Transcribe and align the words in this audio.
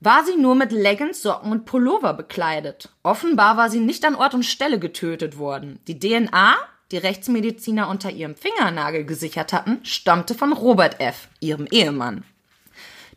war 0.00 0.24
sie 0.24 0.36
nur 0.36 0.54
mit 0.54 0.72
Leggings, 0.72 1.22
Socken 1.22 1.52
und 1.52 1.64
Pullover 1.64 2.14
bekleidet. 2.14 2.90
Offenbar 3.02 3.56
war 3.56 3.70
sie 3.70 3.80
nicht 3.80 4.04
an 4.04 4.14
Ort 4.14 4.34
und 4.34 4.44
Stelle 4.44 4.78
getötet 4.78 5.38
worden. 5.38 5.80
Die 5.88 5.98
DNA, 5.98 6.56
die 6.92 6.98
Rechtsmediziner 6.98 7.88
unter 7.88 8.10
ihrem 8.10 8.36
Fingernagel 8.36 9.04
gesichert 9.04 9.52
hatten, 9.52 9.84
stammte 9.84 10.34
von 10.34 10.52
Robert 10.52 11.00
F., 11.00 11.28
ihrem 11.40 11.66
Ehemann. 11.70 12.24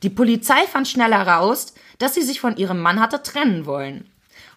Die 0.04 0.10
Polizei 0.10 0.66
fand 0.66 0.88
schnell 0.88 1.14
heraus, 1.14 1.74
dass 1.98 2.14
sie 2.14 2.22
sich 2.22 2.40
von 2.40 2.56
ihrem 2.56 2.80
Mann 2.80 3.02
hatte 3.02 3.22
trennen 3.22 3.66
wollen. 3.66 4.10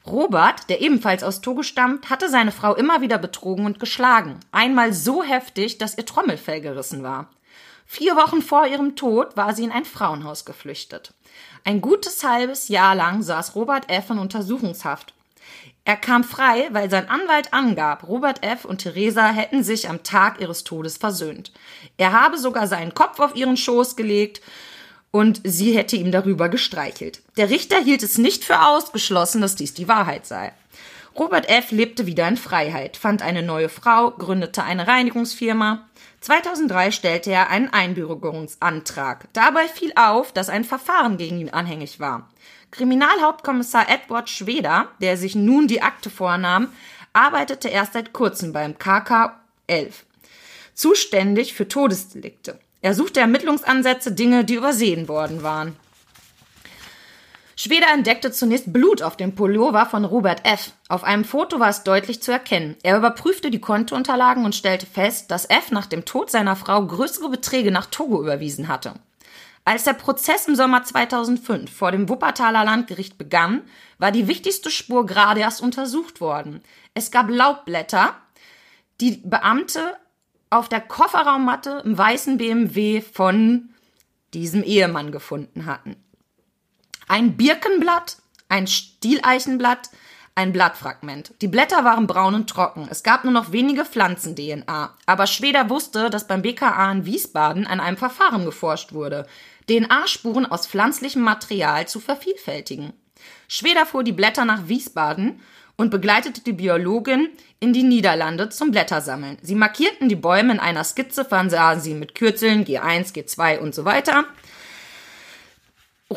Robert, 0.06 0.68
der 0.68 0.80
ebenfalls 0.80 1.22
aus 1.22 1.40
Togo 1.40 1.62
stammt, 1.62 2.10
hatte 2.10 2.28
seine 2.28 2.52
Frau 2.52 2.74
immer 2.74 3.00
wieder 3.00 3.18
betrogen 3.18 3.66
und 3.66 3.78
geschlagen. 3.78 4.40
Einmal 4.50 4.92
so 4.92 5.22
heftig, 5.22 5.78
dass 5.78 5.96
ihr 5.96 6.06
Trommelfell 6.06 6.60
gerissen 6.60 7.02
war. 7.02 7.28
Vier 7.86 8.16
Wochen 8.16 8.42
vor 8.42 8.66
ihrem 8.66 8.96
Tod 8.96 9.36
war 9.36 9.54
sie 9.54 9.64
in 9.64 9.70
ein 9.70 9.84
Frauenhaus 9.84 10.44
geflüchtet. 10.44 11.12
Ein 11.64 11.80
gutes 11.80 12.24
halbes 12.24 12.68
Jahr 12.68 12.94
lang 12.94 13.22
saß 13.22 13.54
Robert 13.54 13.88
F. 13.88 14.10
in 14.10 14.18
Untersuchungshaft. 14.18 15.14
Er 15.84 15.96
kam 15.96 16.22
frei, 16.22 16.68
weil 16.70 16.90
sein 16.90 17.08
Anwalt 17.08 17.52
angab, 17.52 18.06
Robert 18.06 18.44
F. 18.44 18.64
und 18.64 18.78
Theresa 18.78 19.28
hätten 19.28 19.64
sich 19.64 19.88
am 19.88 20.02
Tag 20.02 20.40
ihres 20.40 20.64
Todes 20.64 20.96
versöhnt. 20.96 21.52
Er 21.96 22.12
habe 22.12 22.38
sogar 22.38 22.68
seinen 22.68 22.94
Kopf 22.94 23.18
auf 23.18 23.34
ihren 23.34 23.56
Schoß 23.56 23.96
gelegt 23.96 24.40
und 25.10 25.40
sie 25.44 25.76
hätte 25.76 25.96
ihm 25.96 26.12
darüber 26.12 26.48
gestreichelt. 26.48 27.22
Der 27.36 27.50
Richter 27.50 27.78
hielt 27.78 28.02
es 28.02 28.16
nicht 28.16 28.44
für 28.44 28.64
ausgeschlossen, 28.66 29.40
dass 29.40 29.56
dies 29.56 29.74
die 29.74 29.88
Wahrheit 29.88 30.26
sei. 30.26 30.52
Robert 31.14 31.48
F. 31.48 31.72
lebte 31.72 32.06
wieder 32.06 32.26
in 32.26 32.38
Freiheit, 32.38 32.96
fand 32.96 33.20
eine 33.20 33.42
neue 33.42 33.68
Frau, 33.68 34.12
gründete 34.12 34.62
eine 34.62 34.86
Reinigungsfirma. 34.86 35.86
2003 36.20 36.90
stellte 36.90 37.30
er 37.30 37.50
einen 37.50 37.68
Einbürgerungsantrag. 37.68 39.28
Dabei 39.34 39.68
fiel 39.68 39.92
auf, 39.96 40.32
dass 40.32 40.48
ein 40.48 40.64
Verfahren 40.64 41.18
gegen 41.18 41.38
ihn 41.38 41.50
anhängig 41.50 42.00
war. 42.00 42.30
Kriminalhauptkommissar 42.70 43.90
Edward 43.90 44.30
Schweder, 44.30 44.88
der 45.00 45.18
sich 45.18 45.34
nun 45.34 45.68
die 45.68 45.82
Akte 45.82 46.08
vornahm, 46.08 46.68
arbeitete 47.12 47.68
erst 47.68 47.92
seit 47.92 48.14
kurzem 48.14 48.54
beim 48.54 48.78
KK 48.78 49.38
11, 49.66 50.06
zuständig 50.72 51.52
für 51.52 51.68
Todesdelikte. 51.68 52.58
Er 52.80 52.94
suchte 52.94 53.20
Ermittlungsansätze, 53.20 54.12
Dinge, 54.12 54.44
die 54.44 54.54
übersehen 54.54 55.08
worden 55.08 55.42
waren. 55.42 55.76
Schweder 57.64 57.92
entdeckte 57.92 58.32
zunächst 58.32 58.72
Blut 58.72 59.02
auf 59.02 59.16
dem 59.16 59.36
Pullover 59.36 59.86
von 59.86 60.04
Robert 60.04 60.44
F. 60.44 60.72
Auf 60.88 61.04
einem 61.04 61.22
Foto 61.22 61.60
war 61.60 61.68
es 61.68 61.84
deutlich 61.84 62.20
zu 62.20 62.32
erkennen. 62.32 62.74
Er 62.82 62.96
überprüfte 62.96 63.52
die 63.52 63.60
Kontounterlagen 63.60 64.44
und 64.44 64.56
stellte 64.56 64.84
fest, 64.84 65.30
dass 65.30 65.48
F 65.48 65.70
nach 65.70 65.86
dem 65.86 66.04
Tod 66.04 66.28
seiner 66.28 66.56
Frau 66.56 66.84
größere 66.84 67.28
Beträge 67.28 67.70
nach 67.70 67.86
Togo 67.86 68.20
überwiesen 68.20 68.66
hatte. 68.66 68.94
Als 69.64 69.84
der 69.84 69.92
Prozess 69.92 70.48
im 70.48 70.56
Sommer 70.56 70.82
2005 70.82 71.72
vor 71.72 71.92
dem 71.92 72.08
Wuppertaler 72.08 72.64
Landgericht 72.64 73.16
begann, 73.16 73.62
war 73.96 74.10
die 74.10 74.26
wichtigste 74.26 74.72
Spur 74.72 75.06
gerade 75.06 75.38
erst 75.38 75.62
untersucht 75.62 76.20
worden. 76.20 76.62
Es 76.94 77.12
gab 77.12 77.30
Laubblätter, 77.30 78.16
die 79.00 79.22
Beamte 79.24 79.96
auf 80.50 80.68
der 80.68 80.80
Kofferraummatte 80.80 81.82
im 81.84 81.96
weißen 81.96 82.38
BMW 82.38 83.02
von 83.02 83.70
diesem 84.34 84.64
Ehemann 84.64 85.12
gefunden 85.12 85.66
hatten 85.66 85.94
ein 87.12 87.36
Birkenblatt, 87.36 88.16
ein 88.48 88.66
Stieleichenblatt, 88.66 89.90
ein 90.34 90.50
Blattfragment. 90.50 91.34
Die 91.42 91.46
Blätter 91.46 91.84
waren 91.84 92.06
braun 92.06 92.34
und 92.34 92.48
trocken. 92.48 92.88
Es 92.90 93.02
gab 93.02 93.24
nur 93.24 93.34
noch 93.34 93.52
wenige 93.52 93.84
Pflanzen-DNA. 93.84 94.96
Aber 95.04 95.26
Schweder 95.26 95.68
wusste, 95.68 96.08
dass 96.08 96.26
beim 96.26 96.40
BKA 96.40 96.90
in 96.90 97.04
Wiesbaden 97.04 97.66
an 97.66 97.80
einem 97.80 97.98
Verfahren 97.98 98.46
geforscht 98.46 98.94
wurde, 98.94 99.26
DNA-Spuren 99.68 100.46
aus 100.46 100.66
pflanzlichem 100.66 101.20
Material 101.20 101.86
zu 101.86 102.00
vervielfältigen. 102.00 102.94
Schweder 103.46 103.84
fuhr 103.84 104.04
die 104.04 104.12
Blätter 104.12 104.46
nach 104.46 104.68
Wiesbaden 104.68 105.42
und 105.76 105.90
begleitete 105.90 106.40
die 106.40 106.54
Biologin 106.54 107.28
in 107.60 107.74
die 107.74 107.82
Niederlande 107.82 108.48
zum 108.48 108.70
Blättersammeln. 108.70 109.36
Sie 109.42 109.54
markierten 109.54 110.08
die 110.08 110.16
Bäume 110.16 110.54
in 110.54 110.60
einer 110.60 110.84
Skizze, 110.84 111.26
versahen 111.26 111.82
sie 111.82 111.92
mit 111.92 112.14
Kürzeln 112.14 112.64
G1, 112.64 113.12
G2 113.14 113.58
und 113.58 113.74
so 113.74 113.84
weiter. 113.84 114.24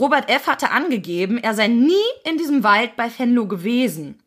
Robert 0.05 0.29
F. 0.29 0.45
hatte 0.45 0.69
angegeben, 0.69 1.39
er 1.39 1.55
sei 1.55 1.67
nie 1.67 1.95
in 2.25 2.38
diesem 2.38 2.63
Wald 2.63 2.95
bei 2.95 3.09
Venlo 3.09 3.47
gewesen. 3.47 4.21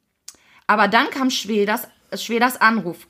Aber 0.66 0.88
dann 0.88 1.08
kam 1.10 1.30
Schweders, 1.30 1.86
Schweders 2.16 2.60
Anruf. 2.60 3.06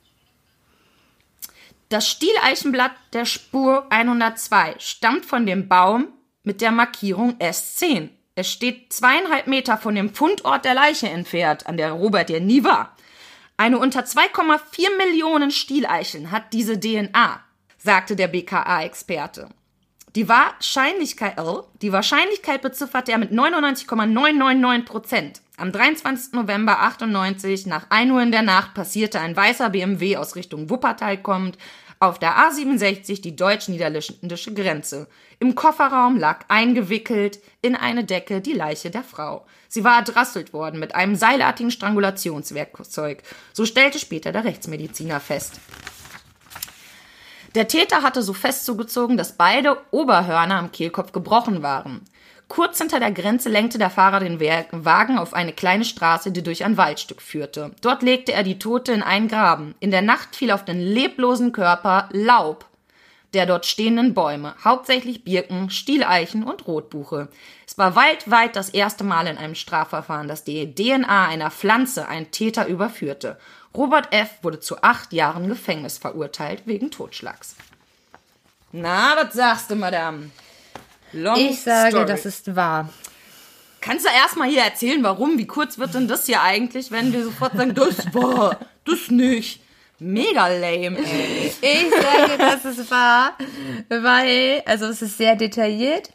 Das 1.88 2.06
Stieleichenblatt 2.06 2.92
der 3.14 3.24
Spur 3.24 3.86
102 3.88 4.74
stammt 4.80 5.24
von 5.24 5.46
dem 5.46 5.66
Baum 5.66 6.08
mit 6.42 6.60
der 6.60 6.70
Markierung 6.70 7.38
S10. 7.38 8.10
Es 8.34 8.52
steht 8.52 8.92
zweieinhalb 8.92 9.46
Meter 9.46 9.78
von 9.78 9.94
dem 9.94 10.12
Fundort 10.14 10.66
der 10.66 10.74
Leiche 10.74 11.08
entfernt, 11.08 11.66
an 11.66 11.78
der 11.78 11.92
Robert 11.92 12.28
ja 12.28 12.38
nie 12.38 12.64
war. 12.64 12.94
Eine 13.56 13.78
unter 13.78 14.00
2,4 14.00 14.94
Millionen 14.98 15.50
Stieleicheln 15.50 16.30
hat 16.30 16.52
diese 16.52 16.78
DNA, 16.78 17.40
sagte 17.78 18.14
der 18.14 18.28
BKA-Experte. 18.28 19.48
Die 20.14 20.28
Wahrscheinlichkeit, 20.28 21.38
oh, 21.38 21.64
die 21.82 21.92
Wahrscheinlichkeit 21.92 22.62
beziffert 22.62 23.08
er 23.08 23.18
mit 23.18 23.30
99,999 23.30 24.84
Prozent. 24.86 25.42
Am 25.56 25.70
23. 25.72 26.32
November 26.32 26.80
98 26.80 27.66
nach 27.66 27.86
1 27.90 28.10
Uhr 28.12 28.22
in 28.22 28.32
der 28.32 28.42
Nacht 28.42 28.74
passierte 28.74 29.20
ein 29.20 29.36
weißer 29.36 29.70
BMW 29.70 30.16
aus 30.16 30.36
Richtung 30.36 30.70
Wuppertal 30.70 31.18
kommend 31.18 31.58
auf 32.00 32.18
der 32.18 32.36
A67 32.36 33.20
die 33.22 33.34
deutsch-niederländische 33.34 34.54
Grenze. 34.54 35.08
Im 35.40 35.54
Kofferraum 35.54 36.16
lag 36.16 36.44
eingewickelt 36.48 37.40
in 37.60 37.74
eine 37.74 38.04
Decke 38.04 38.40
die 38.40 38.52
Leiche 38.52 38.90
der 38.90 39.02
Frau. 39.02 39.46
Sie 39.68 39.84
war 39.84 39.96
erdrosselt 39.98 40.52
worden 40.52 40.78
mit 40.78 40.94
einem 40.94 41.16
seilartigen 41.16 41.72
Strangulationswerkzeug. 41.72 43.22
So 43.52 43.66
stellte 43.66 43.98
später 43.98 44.32
der 44.32 44.44
Rechtsmediziner 44.44 45.20
fest. 45.20 45.60
Der 47.58 47.66
Täter 47.66 48.02
hatte 48.02 48.22
so 48.22 48.34
fest 48.34 48.64
zugezogen, 48.64 49.16
dass 49.16 49.32
beide 49.32 49.78
Oberhörner 49.90 50.54
am 50.54 50.70
Kehlkopf 50.70 51.10
gebrochen 51.10 51.60
waren. 51.60 52.02
Kurz 52.46 52.78
hinter 52.78 53.00
der 53.00 53.10
Grenze 53.10 53.48
lenkte 53.48 53.78
der 53.78 53.90
Fahrer 53.90 54.20
den 54.20 54.38
Wagen 54.38 55.18
auf 55.18 55.34
eine 55.34 55.52
kleine 55.52 55.84
Straße, 55.84 56.30
die 56.30 56.44
durch 56.44 56.64
ein 56.64 56.76
Waldstück 56.76 57.20
führte. 57.20 57.72
Dort 57.80 58.04
legte 58.04 58.32
er 58.32 58.44
die 58.44 58.60
Tote 58.60 58.92
in 58.92 59.02
einen 59.02 59.26
Graben. 59.26 59.74
In 59.80 59.90
der 59.90 60.02
Nacht 60.02 60.36
fiel 60.36 60.52
auf 60.52 60.64
den 60.64 60.78
leblosen 60.78 61.50
Körper 61.50 62.08
Laub 62.12 62.68
der 63.34 63.44
dort 63.44 63.66
stehenden 63.66 64.14
Bäume, 64.14 64.54
hauptsächlich 64.64 65.22
Birken, 65.22 65.68
Stieleichen 65.70 66.44
und 66.44 66.66
Rotbuche. 66.66 67.28
Es 67.66 67.76
war 67.76 67.94
weltweit 67.94 68.56
das 68.56 68.70
erste 68.70 69.04
Mal 69.04 69.26
in 69.26 69.36
einem 69.36 69.54
Strafverfahren, 69.54 70.28
dass 70.28 70.44
die 70.44 70.74
DNA 70.74 71.26
einer 71.26 71.50
Pflanze 71.50 72.08
einen 72.08 72.30
Täter 72.30 72.66
überführte. 72.66 73.38
Robert 73.74 74.12
F. 74.12 74.30
wurde 74.42 74.60
zu 74.60 74.82
acht 74.82 75.12
Jahren 75.12 75.48
Gefängnis 75.48 75.98
verurteilt 75.98 76.62
wegen 76.66 76.90
Totschlags. 76.90 77.54
Na, 78.72 79.14
was 79.16 79.34
sagst 79.34 79.70
du, 79.70 79.76
Madame? 79.76 80.30
Long 81.12 81.36
ich 81.38 81.60
sage, 81.60 81.90
story. 81.90 82.06
das 82.06 82.26
ist 82.26 82.54
wahr. 82.54 82.88
Kannst 83.80 84.04
du 84.04 84.10
erstmal 84.10 84.48
hier 84.48 84.62
erzählen, 84.62 85.02
warum? 85.02 85.38
Wie 85.38 85.46
kurz 85.46 85.78
wird 85.78 85.94
denn 85.94 86.08
das 86.08 86.26
hier 86.26 86.42
eigentlich, 86.42 86.90
wenn 86.90 87.12
wir 87.12 87.24
sofort 87.24 87.56
sagen, 87.56 87.74
das 87.74 88.12
war, 88.14 88.58
das 88.84 89.10
nicht? 89.10 89.60
Mega 90.00 90.46
lame, 90.48 90.98
ey. 90.98 91.52
Ich 91.60 91.90
sage, 91.90 92.38
dass 92.38 92.64
es 92.64 92.90
wahr, 92.90 93.32
weil, 93.88 94.62
also 94.64 94.86
es 94.86 95.02
ist 95.02 95.16
sehr 95.16 95.34
detailliert. 95.34 96.10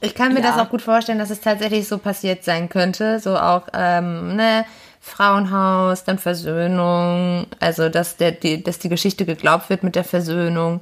Ich 0.00 0.14
kann 0.14 0.34
mir 0.34 0.40
ja. 0.40 0.52
das 0.52 0.60
auch 0.60 0.70
gut 0.70 0.82
vorstellen, 0.82 1.18
dass 1.18 1.30
es 1.30 1.40
tatsächlich 1.40 1.88
so 1.88 1.98
passiert 1.98 2.44
sein 2.44 2.68
könnte. 2.68 3.20
So 3.20 3.36
auch, 3.36 3.68
ähm, 3.72 4.36
ne, 4.36 4.64
Frauenhaus, 5.00 6.04
dann 6.04 6.18
Versöhnung, 6.18 7.46
also 7.60 7.88
dass, 7.88 8.16
der, 8.16 8.32
die, 8.32 8.62
dass 8.62 8.78
die 8.78 8.88
Geschichte 8.88 9.24
geglaubt 9.24 9.70
wird 9.70 9.82
mit 9.82 9.94
der 9.94 10.04
Versöhnung. 10.04 10.80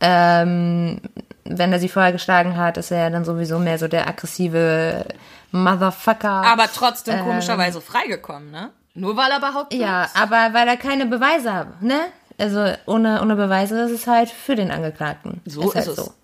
Ähm, 0.00 1.00
wenn 1.44 1.72
er 1.72 1.78
sie 1.78 1.88
vorher 1.88 2.12
geschlagen 2.12 2.56
hat, 2.56 2.76
ist 2.78 2.90
er 2.90 2.98
ja 2.98 3.10
dann 3.10 3.24
sowieso 3.24 3.58
mehr 3.58 3.78
so 3.78 3.86
der 3.86 4.08
aggressive 4.08 5.04
Motherfucker. 5.52 6.28
Aber 6.44 6.66
trotzdem 6.72 7.18
ähm, 7.18 7.24
komischerweise 7.24 7.80
freigekommen, 7.80 8.50
ne? 8.50 8.70
Nur 8.94 9.16
weil 9.16 9.30
er 9.30 9.40
behauptet. 9.40 9.78
Ja, 9.78 10.08
aber 10.14 10.52
weil 10.52 10.66
er 10.68 10.76
keine 10.76 11.06
Beweise 11.06 11.52
hat, 11.52 11.82
ne? 11.82 12.00
Also 12.38 12.72
ohne, 12.86 13.20
ohne 13.20 13.36
Beweise 13.36 13.82
ist 13.82 13.90
es 13.90 14.06
halt 14.06 14.30
für 14.30 14.56
den 14.56 14.70
Angeklagten. 14.70 15.42
So 15.44 15.68
ist, 15.68 15.74
halt 15.74 15.86
ist 15.86 15.98
es. 15.98 16.04
So. 16.06 16.14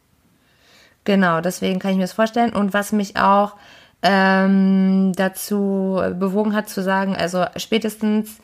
Genau, 1.04 1.40
deswegen 1.40 1.78
kann 1.78 1.90
ich 1.90 1.96
mir 1.98 2.04
das 2.04 2.14
vorstellen. 2.14 2.54
Und 2.54 2.72
was 2.72 2.92
mich 2.92 3.16
auch 3.16 3.54
ähm, 4.02 5.12
dazu 5.16 6.00
bewogen 6.14 6.54
hat 6.54 6.68
zu 6.68 6.82
sagen, 6.82 7.16
also 7.16 7.44
spätestens 7.56 8.38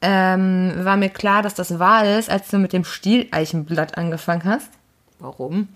ähm, 0.00 0.72
war 0.84 0.96
mir 0.96 1.08
klar, 1.08 1.42
dass 1.42 1.54
das 1.54 1.78
wahr 1.78 2.18
ist, 2.18 2.30
als 2.30 2.48
du 2.48 2.58
mit 2.58 2.72
dem 2.72 2.84
Stieleichenblatt 2.84 3.96
angefangen 3.96 4.44
hast. 4.44 4.68
Warum? 5.18 5.68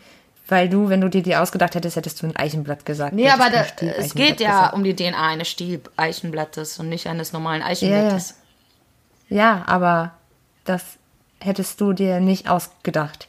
Weil 0.49 0.69
du, 0.69 0.89
wenn 0.89 1.01
du 1.01 1.09
dir 1.09 1.23
die 1.23 1.37
ausgedacht 1.37 1.75
hättest, 1.75 1.97
hättest 1.97 2.23
du 2.23 2.27
ein 2.27 2.37
Eichenblatt 2.37 2.87
gesagt. 2.87 3.13
Nee, 3.13 3.29
aber 3.29 3.51
da, 3.51 3.65
es 3.99 4.15
geht 4.15 4.41
ja 4.41 4.51
gesagt. 4.51 4.75
um 4.75 4.85
die 4.85 4.97
DNA 4.97 5.29
eines 5.29 5.49
Stieleichenblattes 5.49 6.79
und 6.79 6.89
nicht 6.89 7.07
eines 7.07 7.33
normalen 7.33 7.63
Eichenblattes. 7.63 8.35
Ja, 9.29 9.37
ja. 9.37 9.43
ja, 9.43 9.65
aber 9.67 10.13
das 10.65 10.85
hättest 11.41 11.81
du 11.81 11.93
dir 11.93 12.21
nicht 12.21 12.49
ausgedacht. 12.49 13.29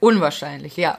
Unwahrscheinlich, 0.00 0.76
ja. 0.76 0.98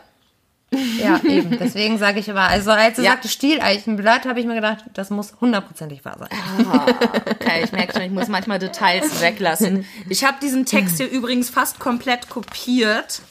Ja, 0.71 1.19
eben. 1.23 1.57
Deswegen 1.59 1.97
sage 1.97 2.19
ich 2.19 2.29
aber, 2.29 2.41
also 2.41 2.71
als 2.71 2.97
du 2.97 3.01
ja. 3.01 3.11
sagte 3.11 3.27
Stieleichenblatt, 3.27 4.25
habe 4.25 4.39
ich 4.39 4.45
mir 4.45 4.55
gedacht, 4.55 4.85
das 4.93 5.09
muss 5.09 5.33
hundertprozentig 5.41 6.05
wahr 6.05 6.17
sein. 6.19 6.29
Ah, 6.71 6.85
okay, 7.31 7.63
ich 7.63 7.71
merke 7.71 7.93
schon, 7.93 8.03
ich 8.03 8.11
muss 8.11 8.27
manchmal 8.27 8.59
Details 8.59 9.21
weglassen. 9.21 9.85
Ich 10.09 10.23
habe 10.23 10.37
diesen 10.41 10.65
Text 10.65 10.97
hier 10.97 11.09
übrigens 11.09 11.49
fast 11.49 11.79
komplett 11.79 12.29
kopiert. 12.29 13.21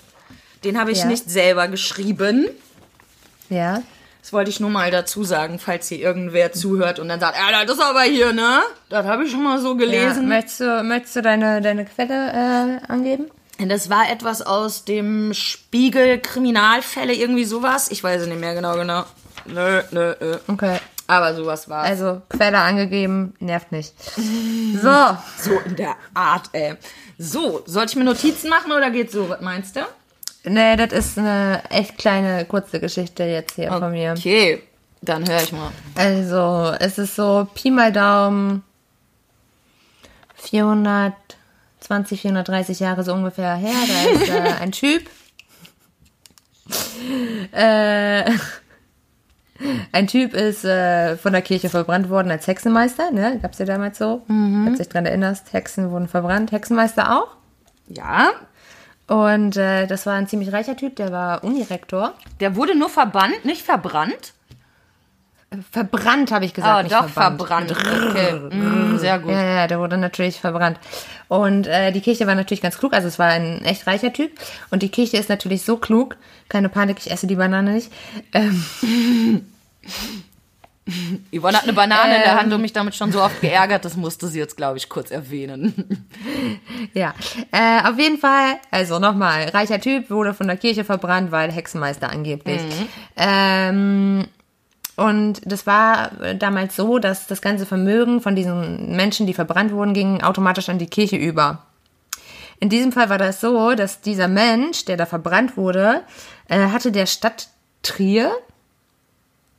Den 0.64 0.78
habe 0.80 0.90
ich 0.90 0.98
ja. 0.98 1.06
nicht 1.06 1.30
selber 1.30 1.68
geschrieben. 1.68 2.48
Ja. 3.48 3.82
Das 4.20 4.32
wollte 4.32 4.50
ich 4.50 4.60
nur 4.60 4.70
mal 4.70 4.90
dazu 4.90 5.22
sagen, 5.24 5.58
falls 5.58 5.88
hier 5.88 6.00
irgendwer 6.00 6.52
zuhört 6.52 6.98
und 6.98 7.08
dann 7.08 7.20
sagt, 7.20 7.36
ja, 7.38 7.64
das 7.64 7.76
ist 7.76 7.82
aber 7.82 8.02
hier, 8.02 8.32
ne? 8.32 8.60
Das 8.88 9.06
habe 9.06 9.24
ich 9.24 9.30
schon 9.30 9.42
mal 9.42 9.60
so 9.60 9.76
gelesen. 9.76 10.24
Ja. 10.24 10.28
Möchtest, 10.28 10.60
du, 10.60 10.82
möchtest 10.82 11.16
du 11.16 11.22
deine, 11.22 11.62
deine 11.62 11.84
Quelle 11.84 12.80
äh, 12.84 12.92
angeben? 12.92 13.30
Das 13.58 13.90
war 13.90 14.10
etwas 14.10 14.40
aus 14.42 14.84
dem 14.84 15.34
Spiegel 15.34 16.20
Kriminalfälle, 16.20 17.12
irgendwie 17.12 17.44
sowas. 17.44 17.90
Ich 17.90 18.04
weiß 18.04 18.22
es 18.22 18.28
nicht 18.28 18.40
mehr 18.40 18.54
genau, 18.54 18.76
genau. 18.76 19.04
Nö, 19.46 19.82
nö, 19.90 20.14
nö. 20.20 20.38
Okay. 20.46 20.78
Aber 21.08 21.34
sowas 21.34 21.68
war. 21.68 21.82
Also, 21.82 22.20
Quelle 22.28 22.58
angegeben, 22.58 23.34
nervt 23.40 23.72
nicht. 23.72 23.94
So. 24.80 25.16
So 25.38 25.58
in 25.64 25.74
der 25.74 25.96
Art, 26.14 26.50
ey. 26.52 26.74
So, 27.16 27.62
soll 27.66 27.86
ich 27.86 27.96
mir 27.96 28.04
Notizen 28.04 28.48
machen 28.48 28.70
oder 28.70 28.90
geht's 28.90 29.12
so? 29.12 29.28
Was 29.28 29.40
meinst 29.40 29.74
du? 29.74 29.80
Nee, 30.44 30.76
das 30.76 30.92
ist 30.92 31.18
eine 31.18 31.62
echt 31.70 31.98
kleine, 31.98 32.44
kurze 32.44 32.78
Geschichte 32.78 33.24
jetzt 33.24 33.56
hier 33.56 33.70
okay. 33.72 33.80
von 33.80 33.90
mir. 33.90 34.14
Okay, 34.16 34.62
dann 35.00 35.28
höre 35.28 35.42
ich 35.42 35.52
mal. 35.52 35.72
Also, 35.96 36.74
es 36.78 36.98
ist 36.98 37.16
so 37.16 37.48
Pi 37.54 37.70
mal 37.70 37.90
Daumen 37.92 38.62
420, 41.80 42.20
430 42.20 42.80
Jahre 42.80 43.04
so 43.04 43.12
ungefähr 43.12 43.54
her. 43.54 43.74
Da 43.86 44.10
ist 44.10 44.28
äh, 44.28 44.52
ein 44.60 44.72
Typ. 44.72 45.08
Äh, 47.52 48.30
ein 49.92 50.06
Typ 50.06 50.34
ist 50.34 50.64
äh, 50.64 51.16
von 51.16 51.32
der 51.32 51.42
Kirche 51.42 51.68
verbrannt 51.68 52.10
worden 52.10 52.30
als 52.30 52.46
Hexenmeister, 52.46 53.10
ne? 53.10 53.38
Gab's 53.42 53.58
ja 53.58 53.64
damals 53.66 53.98
so. 53.98 54.22
Mhm. 54.28 54.66
Wenn 54.66 54.72
du 54.72 54.78
dich 54.78 54.88
dran 54.88 55.06
erinnerst, 55.06 55.52
Hexen 55.52 55.90
wurden 55.90 56.08
verbrannt. 56.08 56.52
Hexenmeister 56.52 57.18
auch? 57.18 57.28
Ja. 57.88 58.30
Und 59.08 59.56
äh, 59.56 59.86
das 59.86 60.04
war 60.06 60.14
ein 60.14 60.28
ziemlich 60.28 60.52
reicher 60.52 60.76
Typ, 60.76 60.96
der 60.96 61.10
war 61.10 61.42
Unirektor. 61.42 62.14
Der 62.40 62.56
wurde 62.56 62.76
nur 62.76 62.90
verbannt, 62.90 63.44
nicht 63.44 63.62
verbrannt? 63.62 64.34
Verbrannt, 65.70 66.30
habe 66.30 66.44
ich 66.44 66.52
gesagt. 66.52 66.92
Ah, 66.92 67.02
doch, 67.02 67.08
verbannt. 67.08 67.72
verbrannt. 67.72 68.10
Okay. 68.10 68.34
Mm, 68.54 68.98
sehr 68.98 69.18
gut. 69.18 69.32
Ja, 69.32 69.42
ja, 69.42 69.66
der 69.66 69.78
wurde 69.78 69.96
natürlich 69.96 70.38
verbrannt. 70.38 70.78
Und 71.28 71.66
äh, 71.66 71.90
die 71.90 72.02
Kirche 72.02 72.26
war 72.26 72.34
natürlich 72.34 72.60
ganz 72.60 72.78
klug, 72.78 72.92
also 72.92 73.08
es 73.08 73.18
war 73.18 73.28
ein 73.28 73.64
echt 73.64 73.86
reicher 73.86 74.12
Typ. 74.12 74.32
Und 74.70 74.82
die 74.82 74.90
Kirche 74.90 75.16
ist 75.16 75.30
natürlich 75.30 75.62
so 75.62 75.78
klug, 75.78 76.16
keine 76.50 76.68
Panik, 76.68 76.98
ich 76.98 77.10
esse 77.10 77.26
die 77.26 77.36
Banane 77.36 77.72
nicht. 77.72 77.90
Ähm, 78.34 78.62
Yvonne 81.34 81.56
hat 81.56 81.64
eine 81.64 81.72
Banane 81.72 82.10
ähm, 82.10 82.16
in 82.16 82.22
der 82.22 82.34
Hand 82.34 82.46
und 82.48 82.54
ähm. 82.54 82.60
mich 82.62 82.72
damit 82.72 82.94
schon 82.94 83.12
so 83.12 83.22
oft 83.22 83.40
geärgert, 83.40 83.84
das 83.84 83.96
musste 83.96 84.28
sie 84.28 84.38
jetzt, 84.38 84.56
glaube 84.56 84.78
ich, 84.78 84.88
kurz 84.88 85.10
erwähnen. 85.10 85.74
Ja, 86.94 87.14
äh, 87.52 87.86
auf 87.86 87.98
jeden 87.98 88.18
Fall, 88.18 88.56
also 88.70 88.98
nochmal, 88.98 89.48
reicher 89.50 89.80
Typ, 89.80 90.10
wurde 90.10 90.32
von 90.32 90.46
der 90.46 90.56
Kirche 90.56 90.84
verbrannt, 90.84 91.30
weil 91.30 91.52
Hexenmeister 91.52 92.10
angeblich. 92.10 92.62
Mhm. 92.62 92.88
Ähm, 93.16 94.28
und 94.98 95.40
das 95.44 95.66
war 95.66 96.10
damals 96.34 96.74
so, 96.74 96.98
dass 96.98 97.26
das 97.28 97.40
ganze 97.40 97.66
Vermögen 97.66 98.20
von 98.20 98.34
diesen 98.34 98.96
Menschen, 98.96 99.26
die 99.26 99.34
verbrannt 99.34 99.72
wurden, 99.72 99.94
ging 99.94 100.22
automatisch 100.22 100.68
an 100.68 100.78
die 100.78 100.88
Kirche 100.88 101.16
über. 101.16 101.62
In 102.60 102.68
diesem 102.68 102.90
Fall 102.90 103.08
war 103.08 103.18
das 103.18 103.40
so, 103.40 103.74
dass 103.74 104.00
dieser 104.00 104.26
Mensch, 104.26 104.84
der 104.84 104.96
da 104.96 105.06
verbrannt 105.06 105.56
wurde, 105.56 106.02
äh, 106.48 106.68
hatte 106.68 106.90
der 106.90 107.06
Stadt 107.06 107.48
Trier 107.82 108.32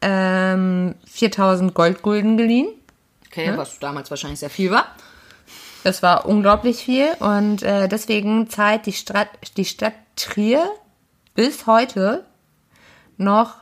ähm, 0.02 0.96
4000 1.06 1.74
Goldgulden 1.74 2.36
geliehen. 2.36 2.68
Okay, 3.28 3.46
ja? 3.46 3.58
was 3.58 3.80
damals 3.80 4.10
wahrscheinlich 4.10 4.40
sehr 4.40 4.50
viel 4.50 4.72
war. 4.72 4.94
Das 5.86 6.04
war 6.04 6.26
unglaublich 6.26 6.84
viel 6.84 7.08
und 7.20 7.64
äh, 7.64 7.88
deswegen 7.88 8.50
zahlt 8.50 8.86
die 8.86 8.94
Stadt, 8.94 9.30
die 9.56 9.64
Stadt 9.64 9.94
Trier 10.18 10.70
bis 11.34 11.66
heute 11.66 12.26
noch 13.16 13.56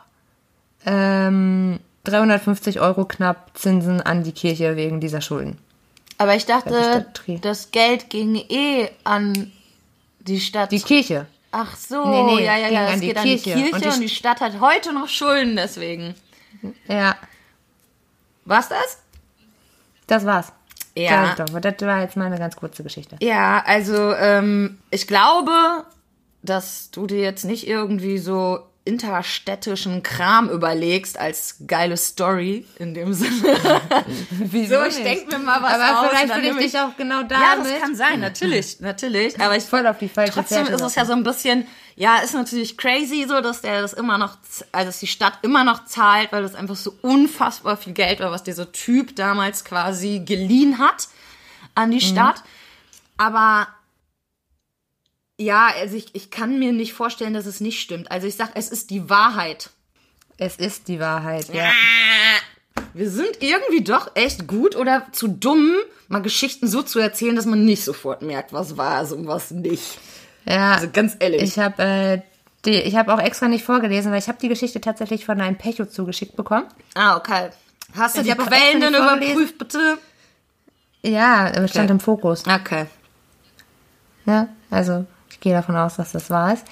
ähm, 0.87 1.79
350 2.05 2.79
Euro 2.79 3.05
knapp 3.05 3.51
Zinsen 3.53 4.01
an 4.01 4.23
die 4.23 4.31
Kirche 4.31 4.75
wegen 4.77 4.99
dieser 5.01 5.21
Schulden. 5.21 5.57
Aber 6.17 6.35
ich 6.35 6.45
dachte, 6.45 7.05
das 7.41 7.71
Geld 7.71 8.09
ging 8.09 8.35
eh 8.35 8.89
an 9.03 9.51
die 10.19 10.39
Stadt. 10.39 10.71
Die 10.71 10.79
Kirche. 10.79 11.27
Ach 11.51 11.75
so, 11.75 12.05
nee, 12.05 12.23
nee, 12.23 12.45
ja, 12.45 12.57
ja, 12.57 12.69
ja, 12.69 12.93
es 12.93 13.01
geht 13.01 13.17
Kirche. 13.17 13.19
an 13.19 13.25
die 13.25 13.37
Kirche 13.37 13.75
und 13.75 13.83
die, 13.83 13.87
und 13.89 14.01
die 14.01 14.09
Stadt 14.09 14.41
hat 14.41 14.59
heute 14.59 14.93
noch 14.93 15.07
Schulden 15.07 15.55
deswegen. 15.55 16.15
Ja. 16.87 17.15
War's 18.45 18.69
das? 18.69 18.99
Das 20.07 20.25
war's. 20.25 20.51
Ja. 20.95 21.35
Das 21.35 21.53
war 21.53 22.01
jetzt 22.01 22.17
mal 22.17 22.25
eine 22.25 22.39
ganz 22.39 22.55
kurze 22.55 22.81
Geschichte. 22.83 23.17
Ja, 23.21 23.63
also 23.65 24.13
ähm, 24.13 24.79
ich 24.89 25.05
glaube, 25.05 25.85
dass 26.41 26.89
du 26.91 27.05
dir 27.05 27.19
jetzt 27.19 27.45
nicht 27.45 27.67
irgendwie 27.67 28.17
so 28.17 28.59
interstädtischen 28.87 30.01
Kram 30.01 30.49
überlegst 30.49 31.19
als 31.19 31.57
geile 31.67 31.97
Story 31.97 32.65
in 32.79 32.93
dem 32.93 33.13
Sinne. 33.13 33.31
Wieso? 34.29 34.75
So, 34.75 34.85
ich 34.85 35.03
denke 35.03 35.37
mir 35.37 35.43
mal 35.43 35.61
was 35.61 35.73
aber 35.73 35.99
aus. 35.99 36.07
vielleicht 36.09 36.35
würde 36.35 36.47
ich 36.47 36.71
dich 36.71 36.79
auch 36.79 36.95
genau 36.97 37.23
damit. 37.23 37.31
Ja, 37.31 37.55
das 37.57 37.81
kann 37.81 37.95
sein, 37.95 38.19
natürlich, 38.21 38.79
natürlich. 38.79 39.39
Aber 39.39 39.55
ich 39.57 39.65
voll 39.65 39.85
auf 39.85 39.97
die 39.97 40.09
falsche 40.09 40.33
Trotzdem 40.33 40.65
Fährte 40.65 40.73
ist 40.73 40.81
es 40.81 40.95
ja 40.95 41.05
so 41.05 41.13
ein 41.13 41.23
bisschen, 41.23 41.67
ja, 41.95 42.17
ist 42.19 42.33
natürlich 42.33 42.77
crazy 42.77 43.25
so, 43.27 43.41
dass 43.41 43.61
der 43.61 43.81
das 43.81 43.93
immer 43.93 44.17
noch, 44.17 44.37
also 44.71 44.87
dass 44.87 44.99
die 44.99 45.07
Stadt 45.07 45.39
immer 45.41 45.63
noch 45.63 45.85
zahlt, 45.85 46.31
weil 46.31 46.41
das 46.41 46.55
einfach 46.55 46.75
so 46.75 46.95
unfassbar 47.01 47.75
viel 47.75 47.93
Geld 47.93 48.21
war, 48.21 48.31
was 48.31 48.43
dieser 48.43 48.71
Typ 48.71 49.15
damals 49.15 49.65
quasi 49.65 50.19
geliehen 50.25 50.79
hat 50.79 51.09
an 51.75 51.91
die 51.91 51.97
mhm. 51.97 52.01
Stadt. 52.11 52.43
Aber 53.17 53.67
Ja, 55.37 55.67
also 55.79 55.95
ich, 55.95 56.15
ich 56.15 56.31
kann 56.31 56.57
mir 56.59 56.73
nicht 56.73 56.93
vorstellen, 56.93 57.33
dass 57.33 57.45
es 57.45 57.61
nicht 57.61 57.79
stimmt. 57.79 58.11
Also 58.11 58.25
ich 58.27 58.35
sag, 58.35 58.51
es 58.55 58.69
ist 58.69 58.89
die 58.89 59.09
Wahrheit. 59.09 59.69
Es 60.37 60.55
ist 60.55 60.87
die 60.87 60.99
Wahrheit, 60.99 61.53
ja. 61.53 61.69
Wir 62.93 63.09
sind 63.09 63.41
irgendwie 63.41 63.83
doch 63.83 64.11
echt 64.15 64.47
gut 64.47 64.75
oder 64.75 65.07
zu 65.11 65.27
dumm, 65.27 65.71
mal 66.07 66.21
Geschichten 66.21 66.67
so 66.67 66.81
zu 66.83 66.99
erzählen, 66.99 67.35
dass 67.35 67.45
man 67.45 67.65
nicht 67.65 67.83
sofort 67.83 68.21
merkt, 68.21 68.53
was 68.53 68.77
war 68.77 69.01
es 69.01 69.11
und 69.11 69.27
was 69.27 69.51
nicht. 69.51 69.99
Ja. 70.45 70.73
Also 70.75 70.89
ganz 70.91 71.15
ehrlich. 71.19 71.41
Ich 71.43 71.59
habe 71.59 71.83
äh, 71.83 72.21
die, 72.65 72.71
ich 72.75 72.95
habe 72.95 73.13
auch 73.13 73.19
extra 73.19 73.47
nicht 73.47 73.63
vorgelesen, 73.65 74.11
weil 74.11 74.19
ich 74.19 74.27
habe 74.27 74.37
die 74.41 74.47
Geschichte 74.47 74.79
tatsächlich 74.81 75.25
von 75.25 75.39
einem 75.41 75.57
Pecho 75.57 75.85
zugeschickt 75.85 76.35
bekommen. 76.35 76.65
ah, 76.95 77.17
okay. 77.17 77.49
Hast 77.95 78.15
du 78.17 78.21
Ich 78.21 78.27
die 78.27 78.33
auch 78.33 78.37
Quellen 78.45 78.81
denn 78.81 78.93
überprüft, 78.93 79.57
bitte? 79.57 79.97
Ja, 81.03 81.47
stand 81.67 81.85
Okay. 81.85 81.91
im 81.91 81.99
Fokus. 81.99 82.43
Okay. 82.47 82.85
Ja, 84.25 84.49
also 84.69 85.05
ich 85.37 85.41
gehe 85.41 85.53
davon 85.53 85.75
aus, 85.75 85.97
dass 85.97 86.13
das 86.13 86.29
wahr 86.29 86.53
ist. 86.53 86.65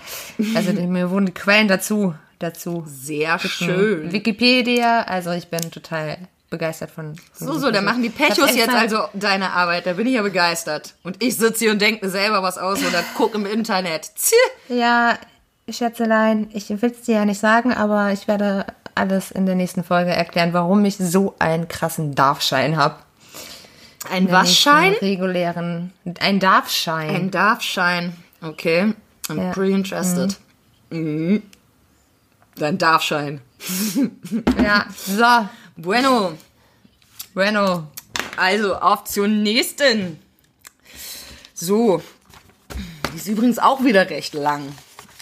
Also 0.55 0.73
mir 0.73 1.11
wurden 1.11 1.33
Quellen 1.33 1.67
dazu 1.67 2.15
dazu. 2.39 2.83
Sehr 2.87 3.39
schön. 3.39 4.11
Wikipedia, 4.11 5.03
also 5.03 5.31
ich 5.31 5.47
bin 5.47 5.71
total 5.71 6.17
begeistert 6.49 6.91
von. 6.91 7.15
von 7.33 7.47
So, 7.47 7.59
so, 7.59 7.71
dann 7.71 7.85
machen 7.85 8.03
die 8.03 8.09
Pechos 8.09 8.55
jetzt 8.55 8.69
also 8.69 9.03
deine 9.13 9.51
Arbeit. 9.51 9.85
Da 9.85 9.93
bin 9.93 10.07
ich 10.07 10.13
ja 10.13 10.21
begeistert. 10.21 10.93
Und 11.03 11.21
ich 11.23 11.37
sitze 11.37 11.65
hier 11.65 11.71
und 11.71 11.81
denke 11.81 12.05
mir 12.05 12.11
selber 12.11 12.43
was 12.43 12.57
aus 12.57 12.79
oder 12.79 13.03
gucke 13.15 13.37
im 13.37 13.45
Internet. 13.45 14.11
Tch. 14.15 14.33
Ja, 14.69 15.17
Schätzelein, 15.69 16.49
ich 16.53 16.69
will 16.69 16.91
es 16.91 17.01
dir 17.01 17.15
ja 17.15 17.25
nicht 17.25 17.39
sagen, 17.39 17.73
aber 17.73 18.11
ich 18.11 18.27
werde 18.27 18.65
alles 18.93 19.31
in 19.31 19.45
der 19.45 19.55
nächsten 19.55 19.83
Folge 19.83 20.11
erklären, 20.11 20.53
warum 20.53 20.85
ich 20.85 20.97
so 20.97 21.35
einen 21.39 21.67
krassen 21.67 22.15
Darfschein 22.15 22.77
habe. 22.77 22.95
Ein 24.11 24.31
Waschschein? 24.31 24.93
Regulären. 25.01 25.91
Ein 26.19 26.39
Darfschein. 26.39 27.09
Ein 27.09 27.31
Darfschein. 27.31 28.15
Okay. 28.45 28.93
I'm 29.29 29.37
Ja. 29.37 29.51
pretty 29.53 29.73
interested. 29.73 30.35
Mhm. 30.91 31.41
Dein 32.55 32.77
Darfschein. 32.77 33.41
ja, 34.63 34.85
so. 34.95 35.49
Bueno. 35.75 36.37
Bueno. 37.33 37.87
Also, 38.37 38.75
auf 38.75 39.05
zur 39.05 39.27
nächsten. 39.27 40.19
So. 41.53 42.01
Die 43.13 43.17
ist 43.17 43.27
übrigens 43.27 43.59
auch 43.59 43.83
wieder 43.83 44.09
recht 44.09 44.33
lang. 44.33 44.61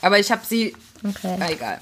Aber 0.02 0.20
ich 0.20 0.32
habe 0.32 0.42
sie. 0.46 0.76
Okay. 1.04 1.38
Ah, 1.40 1.50
egal. 1.50 1.82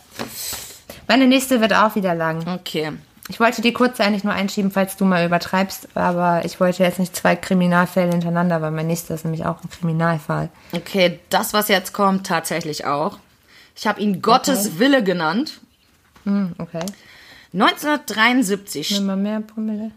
Meine 1.07 1.27
nächste 1.27 1.59
wird 1.59 1.73
auch 1.73 1.95
wieder 1.95 2.13
lang. 2.15 2.47
Okay. 2.47 2.91
Ich 3.31 3.39
wollte 3.39 3.61
die 3.61 3.71
kurze 3.71 4.03
eigentlich 4.03 4.25
nur 4.25 4.33
einschieben, 4.33 4.71
falls 4.71 4.97
du 4.97 5.05
mal 5.05 5.25
übertreibst, 5.25 5.95
aber 5.95 6.43
ich 6.43 6.59
wollte 6.59 6.83
jetzt 6.83 6.99
nicht 6.99 7.15
zwei 7.15 7.37
Kriminalfälle 7.37 8.11
hintereinander, 8.11 8.61
weil 8.61 8.71
mein 8.71 8.87
nächster 8.87 9.15
ist 9.15 9.23
nämlich 9.23 9.45
auch 9.45 9.63
ein 9.63 9.69
Kriminalfall. 9.69 10.49
Okay, 10.73 11.17
das, 11.29 11.53
was 11.53 11.69
jetzt 11.69 11.93
kommt, 11.93 12.27
tatsächlich 12.27 12.83
auch. 12.83 13.19
Ich 13.73 13.87
habe 13.87 14.01
ihn 14.01 14.21
Gottes 14.21 14.79
Wille 14.79 15.01
genannt. 15.01 15.61
Hm, 16.25 16.51
okay. 16.57 16.85
1973. 17.53 18.91
Nimm 18.91 19.05
mal 19.05 19.15
mehr 19.15 19.39
Promille. 19.39 19.91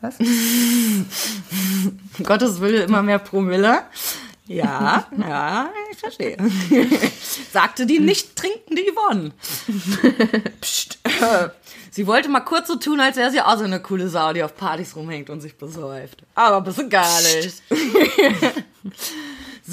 Was? 0.00 0.14
Gottes 2.24 2.62
Wille 2.62 2.84
immer 2.84 3.02
mehr 3.02 3.18
Promille. 3.18 3.82
Ja, 4.46 5.06
ja, 5.18 5.68
ich 5.92 5.98
verstehe. 5.98 6.38
Sagte 7.52 7.84
die 7.84 8.00
nicht 8.00 8.36
trinkende 8.36 8.80
Yvonne. 8.90 9.32
Psst. 10.62 10.98
Sie 11.90 12.06
wollte 12.06 12.28
mal 12.28 12.40
kurz 12.40 12.68
so 12.68 12.76
tun, 12.76 13.00
als 13.00 13.16
wäre 13.16 13.30
sie 13.30 13.40
auch 13.40 13.58
so 13.58 13.64
eine 13.64 13.80
coole 13.80 14.08
Sau, 14.08 14.32
die 14.32 14.42
auf 14.42 14.56
Partys 14.56 14.94
rumhängt 14.94 15.28
und 15.28 15.40
sich 15.40 15.58
besäuft. 15.58 16.22
Aber 16.34 16.60
bist 16.60 16.78
du 16.78 16.88
gar 16.88 17.20
nicht. 17.20 17.62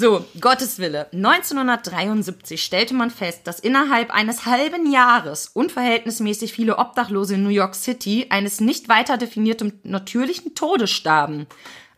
So, 0.00 0.24
Gottes 0.40 0.78
Wille. 0.78 1.08
1973 1.12 2.62
stellte 2.62 2.94
man 2.94 3.10
fest, 3.10 3.48
dass 3.48 3.58
innerhalb 3.58 4.12
eines 4.12 4.46
halben 4.46 4.92
Jahres 4.92 5.48
unverhältnismäßig 5.48 6.52
viele 6.52 6.78
Obdachlose 6.78 7.34
in 7.34 7.42
New 7.42 7.48
York 7.48 7.74
City 7.74 8.26
eines 8.30 8.60
nicht 8.60 8.88
weiter 8.88 9.16
definierten 9.16 9.80
natürlichen 9.82 10.54
Todes 10.54 10.92
starben. 10.92 11.48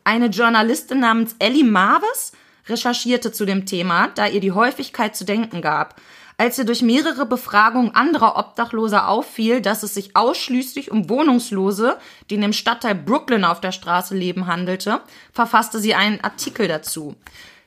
Eine 0.02 0.28
Journalistin 0.28 1.00
namens 1.00 1.36
Ellie 1.40 1.62
Marvis 1.62 2.32
recherchierte 2.68 3.32
zu 3.32 3.44
dem 3.44 3.66
Thema, 3.66 4.08
da 4.14 4.26
ihr 4.26 4.40
die 4.40 4.52
Häufigkeit 4.52 5.14
zu 5.14 5.26
denken 5.26 5.60
gab. 5.60 6.00
Als 6.40 6.56
ihr 6.56 6.64
durch 6.64 6.80
mehrere 6.80 7.26
Befragungen 7.26 7.94
anderer 7.94 8.38
Obdachloser 8.38 9.08
auffiel, 9.08 9.60
dass 9.60 9.82
es 9.82 9.92
sich 9.92 10.16
ausschließlich 10.16 10.90
um 10.90 11.10
Wohnungslose, 11.10 11.98
die 12.30 12.36
in 12.36 12.40
dem 12.40 12.54
Stadtteil 12.54 12.94
Brooklyn 12.94 13.44
auf 13.44 13.60
der 13.60 13.72
Straße 13.72 14.16
leben, 14.16 14.46
handelte, 14.46 15.02
verfasste 15.34 15.80
sie 15.80 15.94
einen 15.94 16.22
Artikel 16.22 16.66
dazu. 16.66 17.14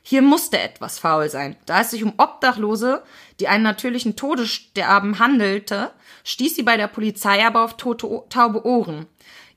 Hier 0.02 0.22
musste 0.22 0.58
etwas 0.58 0.98
faul 0.98 1.30
sein. 1.30 1.54
Da 1.66 1.82
es 1.82 1.92
sich 1.92 2.02
um 2.02 2.14
Obdachlose, 2.16 3.04
die 3.38 3.46
einen 3.46 3.62
natürlichen 3.62 4.16
Todessterben 4.16 5.20
handelte, 5.20 5.92
stieß 6.24 6.56
sie 6.56 6.64
bei 6.64 6.76
der 6.76 6.88
Polizei 6.88 7.46
aber 7.46 7.62
auf 7.62 7.76
tote, 7.76 8.24
taube 8.28 8.66
Ohren. 8.66 9.06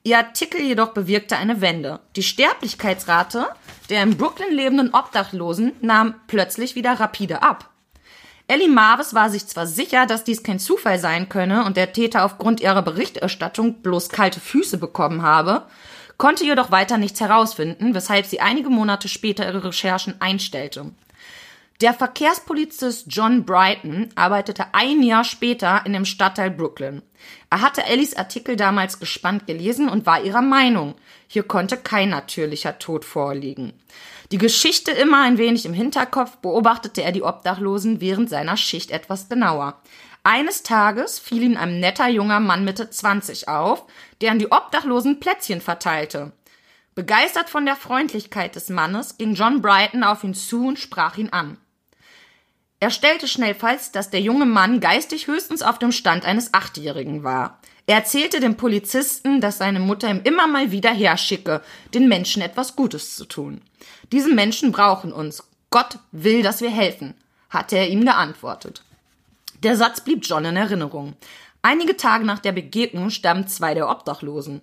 Ihr 0.04 0.20
Artikel 0.20 0.62
jedoch 0.62 0.90
bewirkte 0.90 1.38
eine 1.38 1.60
Wende. 1.60 2.02
Die 2.16 2.22
Sterblichkeitsrate 2.22 3.48
der 3.90 4.04
in 4.04 4.16
Brooklyn 4.16 4.54
lebenden 4.54 4.94
Obdachlosen 4.94 5.72
nahm 5.82 6.14
plötzlich 6.28 6.76
wieder 6.76 7.00
rapide 7.00 7.42
ab. 7.42 7.72
Ellie 8.50 8.70
Marvis 8.70 9.13
war 9.13 9.30
sich 9.30 9.46
zwar 9.46 9.68
sicher, 9.68 10.06
dass 10.06 10.24
dies 10.24 10.42
kein 10.42 10.58
Zufall 10.58 11.00
sein 11.00 11.27
könne 11.27 11.66
und 11.66 11.75
der 11.75 11.92
Täter 11.92 12.24
aufgrund 12.24 12.62
ihrer 12.62 12.82
Berichterstattung 12.82 13.82
bloß 13.82 14.08
kalte 14.08 14.39
Füße 14.39 14.77
bekommen 14.77 15.22
habe, 15.22 15.63
konnte 16.18 16.46
jedoch 16.46 16.72
weiter 16.72 16.98
nichts 16.98 17.20
herausfinden, 17.20 17.94
weshalb 17.94 18.25
sie 18.25 18.39
einige 18.39 18.70
Monate 18.70 19.10
später 19.10 19.46
ihre 19.46 19.66
Recherchen 19.66 20.16
einstellte. 20.22 20.92
Der 21.79 21.93
Verkehrspolizist 21.93 23.05
John 23.07 23.46
Brighton 23.46 24.10
arbeitete 24.15 24.74
ein 24.74 25.03
Jahr 25.03 25.24
später 25.24 25.84
in 25.86 25.93
dem 25.93 26.05
Stadtteil 26.05 26.50
Brooklyn. 26.50 27.03
Er 27.51 27.62
hatte 27.62 27.86
Ellies 27.86 28.15
Artikel 28.15 28.55
damals 28.55 29.00
gespannt 29.00 29.46
gelesen 29.46 29.88
und 29.88 30.07
war 30.07 30.24
ihrer 30.24 30.41
Meinung, 30.41 30.96
hier 31.27 31.43
konnte 31.43 31.77
kein 31.77 32.10
natürlicher 32.10 32.79
Tod 32.79 33.05
vorliegen. 33.05 33.74
Die 34.31 34.39
Geschichte 34.39 34.89
immer 34.89 35.22
ein 35.22 35.38
wenig 35.38 35.67
im 35.67 35.74
Hinterkopf 35.74 36.38
beobachtete 36.38 37.03
er 37.03 37.12
die 37.12 37.22
Obdachlosen 37.22 38.01
während 38.01 38.31
seiner 38.31 38.57
Schicht 38.57 38.89
etwas 38.89 39.29
genauer. 39.29 39.79
Eines 40.24 40.63
Tages 40.63 41.19
fiel 41.19 41.43
ihm 41.43 41.57
ein 41.57 41.79
netter 41.79 42.07
junger 42.07 42.39
Mann 42.39 42.65
Mitte 42.65 42.89
20 42.89 43.50
auf, 43.50 43.86
der 44.22 44.31
an 44.31 44.39
die 44.39 44.51
Obdachlosen 44.51 45.19
Plätzchen 45.19 45.62
verteilte. 45.62 46.31
Begeistert 46.96 47.51
von 47.51 47.67
der 47.67 47.75
Freundlichkeit 47.75 48.55
des 48.55 48.69
Mannes 48.69 49.19
ging 49.19 49.36
John 49.36 49.62
Brighton 49.62 50.03
auf 50.03 50.24
ihn 50.24 50.34
zu 50.34 50.65
und 50.65 50.79
sprach 50.79 51.19
ihn 51.19 51.29
an. 51.29 51.57
Er 52.79 52.91
stellte 52.91 53.27
schnell 53.27 53.55
fest, 53.55 53.96
dass 53.96 54.12
der 54.12 54.22
junge 54.22 54.46
Mann 54.46 54.79
geistig 54.79 55.27
höchstens 55.27 55.63
auf 55.63 55.79
dem 55.79 55.91
Stand 55.91 56.25
eines 56.25 56.53
Achtjährigen 56.53 57.24
war. 57.24 57.60
Er 57.88 57.96
erzählte 57.96 58.39
dem 58.39 58.55
Polizisten, 58.55 59.41
dass 59.41 59.57
seine 59.57 59.79
Mutter 59.79 60.10
ihm 60.10 60.22
immer 60.24 60.46
mal 60.46 60.72
wieder 60.72 60.93
herschicke, 60.93 61.62
den 61.93 62.07
Menschen 62.07 62.41
etwas 62.41 62.75
Gutes 62.75 63.15
zu 63.15 63.25
tun. 63.25 63.62
Diese 64.12 64.31
Menschen 64.31 64.72
brauchen 64.72 65.12
uns. 65.12 65.43
Gott 65.69 65.98
will, 66.12 66.43
dass 66.43 66.62
wir 66.62 66.69
helfen, 66.69 67.15
hatte 67.50 67.77
er 67.77 67.89
ihm 67.89 68.05
geantwortet. 68.05 68.84
Der 69.63 69.75
Satz 69.75 70.01
blieb 70.01 70.19
John 70.24 70.46
in 70.46 70.55
Erinnerung. 70.55 71.13
Einige 71.62 71.98
Tage 71.98 72.25
nach 72.25 72.39
der 72.39 72.51
Begegnung 72.51 73.10
starben 73.10 73.48
zwei 73.48 73.74
der 73.74 73.89
Obdachlosen. 73.89 74.62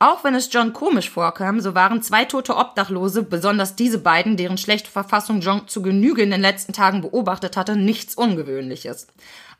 Auch 0.00 0.24
wenn 0.24 0.34
es 0.34 0.52
John 0.52 0.72
komisch 0.72 1.08
vorkam, 1.08 1.60
so 1.60 1.74
waren 1.74 2.02
zwei 2.02 2.24
tote 2.24 2.56
Obdachlose, 2.56 3.22
besonders 3.22 3.76
diese 3.76 3.98
beiden, 3.98 4.36
deren 4.36 4.58
schlechte 4.58 4.90
Verfassung 4.90 5.40
John 5.40 5.68
zu 5.68 5.82
Genüge 5.82 6.22
in 6.22 6.32
den 6.32 6.40
letzten 6.40 6.72
Tagen 6.72 7.00
beobachtet 7.00 7.56
hatte, 7.56 7.76
nichts 7.76 8.16
Ungewöhnliches. 8.16 9.06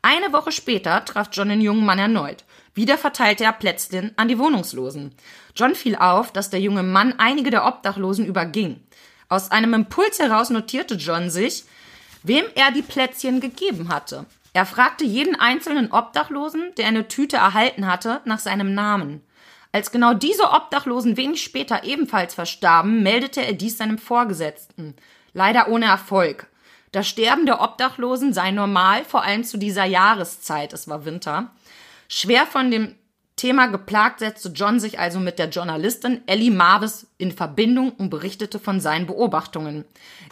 Eine 0.01 0.33
Woche 0.33 0.51
später 0.51 1.03
traf 1.05 1.29
John 1.31 1.49
den 1.49 1.61
jungen 1.61 1.85
Mann 1.85 1.99
erneut. 1.99 2.43
Wieder 2.75 2.97
verteilte 2.97 3.45
er 3.45 3.53
Plätzchen 3.53 4.11
an 4.17 4.27
die 4.27 4.37
Wohnungslosen. 4.37 5.15
John 5.55 5.73
fiel 5.73 5.95
auf, 5.95 6.31
dass 6.31 6.49
der 6.49 6.59
junge 6.59 6.83
Mann 6.83 7.15
einige 7.17 7.49
der 7.49 7.65
Obdachlosen 7.65 8.25
überging. 8.25 8.81
Aus 9.29 9.49
einem 9.49 9.73
Impuls 9.73 10.19
heraus 10.19 10.49
notierte 10.49 10.95
John 10.95 11.29
sich, 11.29 11.63
wem 12.23 12.43
er 12.55 12.71
die 12.71 12.81
Plätzchen 12.81 13.39
gegeben 13.39 13.89
hatte. 13.89 14.25
Er 14.53 14.65
fragte 14.65 15.05
jeden 15.05 15.35
einzelnen 15.35 15.91
Obdachlosen, 15.91 16.73
der 16.77 16.87
eine 16.87 17.07
Tüte 17.07 17.37
erhalten 17.37 17.87
hatte, 17.87 18.21
nach 18.25 18.39
seinem 18.39 18.73
Namen. 18.73 19.21
Als 19.75 19.91
genau 19.91 20.13
diese 20.13 20.51
Obdachlosen 20.51 21.17
wenig 21.17 21.43
später 21.43 21.83
ebenfalls 21.83 22.33
verstarben, 22.33 23.03
meldete 23.03 23.45
er 23.45 23.51
dies 23.51 23.77
seinem 23.77 23.97
Vorgesetzten. 23.97 24.95
Leider 25.33 25.67
ohne 25.67 25.83
Erfolg. 25.83 26.47
Das 26.93 27.09
Sterben 27.09 27.45
der 27.45 27.59
Obdachlosen 27.59 28.31
sei 28.31 28.51
normal, 28.51 29.03
vor 29.03 29.23
allem 29.23 29.43
zu 29.43 29.57
dieser 29.57 29.83
Jahreszeit, 29.83 30.71
es 30.71 30.87
war 30.87 31.03
Winter. 31.03 31.51
Schwer 32.07 32.45
von 32.45 32.71
dem 32.71 32.95
Thema 33.35 33.67
geplagt 33.67 34.19
setzte 34.19 34.47
John 34.47 34.79
sich 34.79 34.97
also 34.97 35.19
mit 35.19 35.39
der 35.39 35.49
Journalistin 35.49 36.21
Ellie 36.25 36.51
Marvis 36.51 37.07
in 37.17 37.33
Verbindung 37.33 37.89
und 37.97 38.09
berichtete 38.09 38.59
von 38.59 38.79
seinen 38.79 39.07
Beobachtungen. 39.07 39.83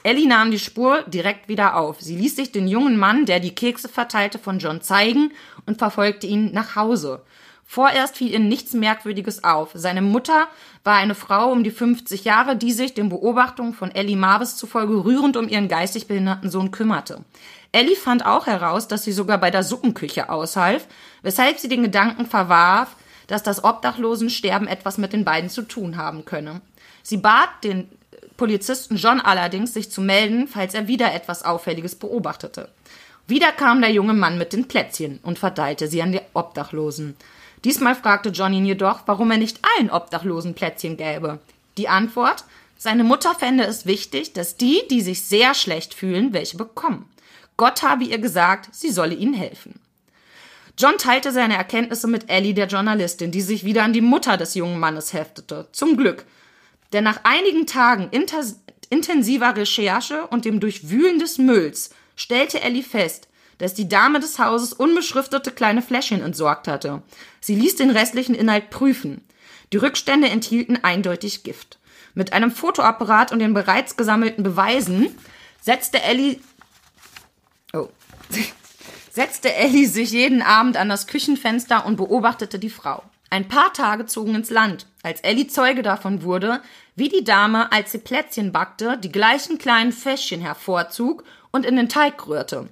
Ellie 0.03 0.25
nahm 0.25 0.51
die 0.51 0.59
Spur 0.59 1.03
direkt 1.07 1.49
wieder 1.49 1.75
auf. 1.75 1.99
Sie 1.99 2.15
ließ 2.15 2.37
sich 2.37 2.53
den 2.53 2.69
jungen 2.69 2.95
Mann, 2.95 3.25
der 3.25 3.41
die 3.41 3.53
Kekse 3.53 3.89
verteilte, 3.89 4.39
von 4.39 4.59
John 4.59 4.79
zeigen 4.79 5.33
und 5.65 5.79
verfolgte 5.79 6.27
ihn 6.27 6.53
nach 6.53 6.77
Hause. 6.77 7.25
Vorerst 7.65 8.17
fiel 8.17 8.31
ihr 8.31 8.39
nichts 8.39 8.73
Merkwürdiges 8.73 9.43
auf. 9.43 9.71
Seine 9.73 10.01
Mutter 10.01 10.47
war 10.83 10.95
eine 10.95 11.15
Frau 11.15 11.51
um 11.51 11.63
die 11.63 11.71
50 11.71 12.23
Jahre, 12.23 12.55
die 12.55 12.71
sich 12.71 12.93
den 12.93 13.09
Beobachtungen 13.09 13.73
von 13.73 13.91
Ellie 13.91 14.15
Marvis 14.15 14.57
zufolge 14.57 15.05
rührend 15.05 15.37
um 15.37 15.47
ihren 15.47 15.67
geistig 15.67 16.07
behinderten 16.07 16.49
Sohn 16.49 16.71
kümmerte. 16.71 17.23
Ellie 17.71 17.95
fand 17.95 18.25
auch 18.25 18.45
heraus, 18.45 18.87
dass 18.87 19.03
sie 19.03 19.11
sogar 19.11 19.39
bei 19.39 19.49
der 19.49 19.63
Suppenküche 19.63 20.29
aushalf, 20.29 20.87
weshalb 21.23 21.57
sie 21.57 21.69
den 21.69 21.81
Gedanken 21.81 22.27
verwarf, 22.27 22.95
dass 23.27 23.41
das 23.41 23.63
Obdachlosensterben 23.63 24.67
etwas 24.67 24.97
mit 24.97 25.13
den 25.13 25.25
beiden 25.25 25.49
zu 25.49 25.63
tun 25.63 25.97
haben 25.97 26.25
könne. 26.25 26.61
Sie 27.01 27.17
bat 27.17 27.49
den 27.63 27.89
Polizisten 28.37 28.97
John 28.97 29.21
allerdings, 29.21 29.73
sich 29.73 29.91
zu 29.91 30.01
melden, 30.01 30.47
falls 30.47 30.73
er 30.73 30.87
wieder 30.87 31.13
etwas 31.13 31.43
Auffälliges 31.43 31.95
beobachtete. 31.95 32.69
Wieder 33.27 33.51
kam 33.51 33.81
der 33.81 33.91
junge 33.91 34.13
Mann 34.13 34.37
mit 34.37 34.53
den 34.53 34.67
Plätzchen 34.67 35.19
und 35.23 35.39
verteilte 35.39 35.87
sie 35.87 36.01
an 36.01 36.11
die 36.11 36.21
Obdachlosen. 36.33 37.15
Diesmal 37.63 37.95
fragte 37.95 38.29
John 38.29 38.53
ihn 38.53 38.65
jedoch, 38.65 39.01
warum 39.05 39.31
er 39.31 39.37
nicht 39.37 39.59
allen 39.77 39.89
Obdachlosen 39.89 40.53
Plätzchen 40.53 40.97
gäbe. 40.97 41.39
Die 41.77 41.87
Antwort? 41.87 42.43
Seine 42.77 43.05
Mutter 43.05 43.33
fände 43.35 43.63
es 43.63 43.85
wichtig, 43.85 44.33
dass 44.33 44.57
die, 44.57 44.81
die 44.89 45.01
sich 45.01 45.21
sehr 45.21 45.53
schlecht 45.53 45.93
fühlen, 45.93 46.33
welche 46.33 46.57
bekommen. 46.57 47.09
Gott 47.55 47.81
habe 47.83 48.03
ihr 48.03 48.17
gesagt, 48.17 48.69
sie 48.73 48.91
solle 48.91 49.15
ihnen 49.15 49.33
helfen. 49.33 49.79
John 50.77 50.97
teilte 50.97 51.31
seine 51.31 51.55
Erkenntnisse 51.55 52.07
mit 52.07 52.29
Ellie, 52.29 52.53
der 52.53 52.67
Journalistin, 52.67 53.31
die 53.31 53.41
sich 53.41 53.63
wieder 53.63 53.83
an 53.83 53.93
die 53.93 54.01
Mutter 54.01 54.37
des 54.37 54.55
jungen 54.55 54.79
Mannes 54.79 55.13
heftete. 55.13 55.67
Zum 55.71 55.95
Glück. 55.95 56.25
Denn 56.91 57.03
nach 57.03 57.21
einigen 57.23 57.67
Tagen 57.67 58.09
intensiver 58.89 59.55
Recherche 59.55 60.27
und 60.27 60.45
dem 60.45 60.59
Durchwühlen 60.59 61.19
des 61.19 61.37
Mülls 61.37 61.91
stellte 62.15 62.61
Ellie 62.61 62.83
fest, 62.83 63.27
dass 63.57 63.73
die 63.73 63.87
Dame 63.87 64.19
des 64.19 64.39
Hauses 64.39 64.73
unbeschriftete 64.73 65.51
kleine 65.51 65.81
Fläschchen 65.81 66.21
entsorgt 66.21 66.67
hatte. 66.67 67.01
Sie 67.39 67.55
ließ 67.55 67.75
den 67.75 67.89
restlichen 67.89 68.35
Inhalt 68.35 68.69
prüfen. 68.69 69.21
Die 69.71 69.77
Rückstände 69.77 70.29
enthielten 70.29 70.83
eindeutig 70.83 71.43
Gift. 71.43 71.79
Mit 72.13 72.33
einem 72.33 72.51
Fotoapparat 72.51 73.31
und 73.31 73.39
den 73.39 73.53
bereits 73.53 73.97
gesammelten 73.97 74.43
Beweisen 74.43 75.07
setzte 75.61 76.01
Ellie 76.01 76.39
oh, 77.73 77.89
setzte 79.11 79.53
Ellie 79.53 79.87
sich 79.87 80.11
jeden 80.11 80.41
Abend 80.41 80.77
an 80.77 80.89
das 80.89 81.07
Küchenfenster 81.07 81.85
und 81.85 81.95
beobachtete 81.95 82.59
die 82.59 82.69
Frau. 82.69 83.03
Ein 83.29 83.47
paar 83.47 83.73
Tage 83.73 84.05
zogen 84.05 84.35
ins 84.35 84.51
Land, 84.51 84.85
als 85.01 85.21
Ellie 85.21 85.47
Zeuge 85.47 85.81
davon 85.81 86.21
wurde, 86.21 86.61
wie 86.95 87.09
die 87.09 87.23
Dame, 87.23 87.71
als 87.71 87.91
sie 87.91 87.97
Plätzchen 87.97 88.51
backte, 88.51 88.99
die 88.99 89.11
gleichen 89.11 89.57
kleinen 89.57 89.91
Fäschchen 89.91 90.39
hervorzog 90.39 91.23
und 91.51 91.65
in 91.65 91.75
den 91.75 91.89
Teig 91.89 92.27
rührte. 92.27 92.69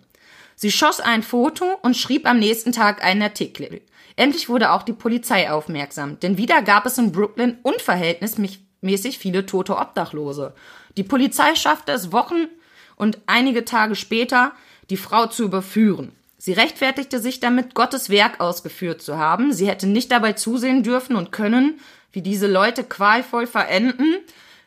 Sie 0.62 0.72
schoss 0.72 1.00
ein 1.00 1.24
Foto 1.24 1.65
und 1.82 1.98
schrieb 1.98 2.27
am 2.27 2.38
nächsten 2.38 2.72
Tag 2.72 3.03
einen 3.03 3.24
Artikel. 3.24 3.82
Endlich 4.15 4.48
wurde 4.48 4.70
auch 4.70 4.84
die 4.84 4.94
Polizei 4.94 5.50
aufmerksam, 5.50 6.20
denn 6.20 6.38
wieder 6.38 6.62
gab 6.62 6.86
es 6.86 7.00
in 7.00 7.12
Brooklyn 7.12 7.58
unverhältnismäßig 7.63 9.18
viele 9.18 9.48
tote 9.48 9.75
Obdachlose. 9.75 10.53
Die 10.98 11.03
Polizei 11.03 11.56
schaffte 11.56 11.94
es 11.94 12.12
Wochen 12.12 12.48
und 12.96 13.18
einige 13.25 13.65
Tage 13.65 13.96
später, 13.96 14.51
die 14.91 14.98
Frau 14.98 15.25
zu 15.25 15.46
überführen. 15.46 16.12
Sie 16.38 16.53
rechtfertigte 16.53 17.18
sich 17.18 17.39
damit, 17.39 17.74
Gottes 17.74 18.12
Werk 18.12 18.39
ausgeführt 18.39 19.01
zu 19.01 19.18
haben. 19.18 19.53
Sie 19.53 19.68
hätte 19.68 19.88
nicht 19.88 20.12
dabei 20.12 20.34
zusehen 20.34 20.84
dürfen 20.84 21.15
und 21.15 21.32
können, 21.32 21.80
wie 22.12 22.22
diese 22.22 22.46
Leute 22.46 22.84
qualvoll 22.84 23.48
verenden. 23.48 24.13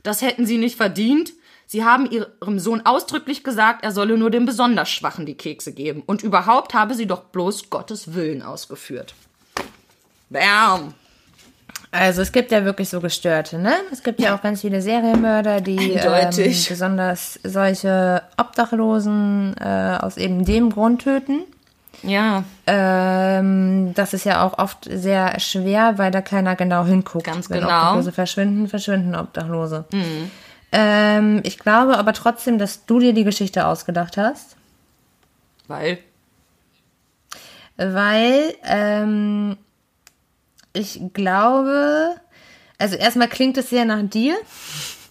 Das 0.02 0.22
hätten 0.22 0.44
sie 0.44 0.58
nicht 0.58 0.74
verdient. 0.74 1.34
Sie 1.74 1.84
haben 1.84 2.08
ihrem 2.08 2.60
Sohn 2.60 2.86
ausdrücklich 2.86 3.42
gesagt, 3.42 3.82
er 3.82 3.90
solle 3.90 4.16
nur 4.16 4.30
den 4.30 4.46
besonders 4.46 4.88
Schwachen 4.88 5.26
die 5.26 5.34
Kekse 5.34 5.72
geben. 5.72 6.04
Und 6.06 6.22
überhaupt 6.22 6.72
habe 6.72 6.94
sie 6.94 7.06
doch 7.06 7.24
bloß 7.24 7.68
Gottes 7.68 8.14
Willen 8.14 8.42
ausgeführt. 8.42 9.12
Bam! 10.30 10.94
Also 11.90 12.22
es 12.22 12.30
gibt 12.30 12.52
ja 12.52 12.64
wirklich 12.64 12.90
so 12.90 13.00
Gestörte, 13.00 13.58
ne? 13.58 13.72
Es 13.90 14.04
gibt 14.04 14.20
ja 14.20 14.36
auch 14.36 14.40
ganz 14.40 14.60
viele 14.60 14.80
Serienmörder, 14.82 15.60
die 15.60 15.94
ähm, 15.94 16.30
besonders 16.68 17.40
solche 17.42 18.22
Obdachlosen 18.36 19.56
äh, 19.60 19.98
aus 20.00 20.16
eben 20.16 20.44
dem 20.44 20.70
Grund 20.70 21.02
töten. 21.02 21.40
Ja. 22.04 22.44
Ähm, 22.68 23.94
das 23.94 24.14
ist 24.14 24.24
ja 24.24 24.46
auch 24.46 24.58
oft 24.58 24.88
sehr 24.88 25.40
schwer, 25.40 25.98
weil 25.98 26.12
da 26.12 26.20
keiner 26.20 26.54
genau 26.54 26.84
hinguckt. 26.84 27.24
Ganz 27.24 27.50
Wenn 27.50 27.62
genau. 27.62 27.80
Obdachlose 27.80 28.12
verschwinden, 28.12 28.68
verschwinden 28.68 29.16
Obdachlose. 29.16 29.86
Mhm. 29.90 30.30
Ähm, 30.76 31.40
ich 31.44 31.60
glaube 31.60 31.96
aber 31.98 32.12
trotzdem, 32.12 32.58
dass 32.58 32.84
du 32.84 32.98
dir 32.98 33.12
die 33.12 33.22
Geschichte 33.22 33.66
ausgedacht 33.66 34.16
hast. 34.16 34.56
Weil? 35.68 35.98
Weil 37.76 38.54
ähm, 38.64 39.56
ich 40.72 41.00
glaube, 41.12 42.16
also 42.76 42.96
erstmal 42.96 43.28
klingt 43.28 43.56
es 43.56 43.70
sehr 43.70 43.84
nach 43.84 44.02
dir. 44.02 44.36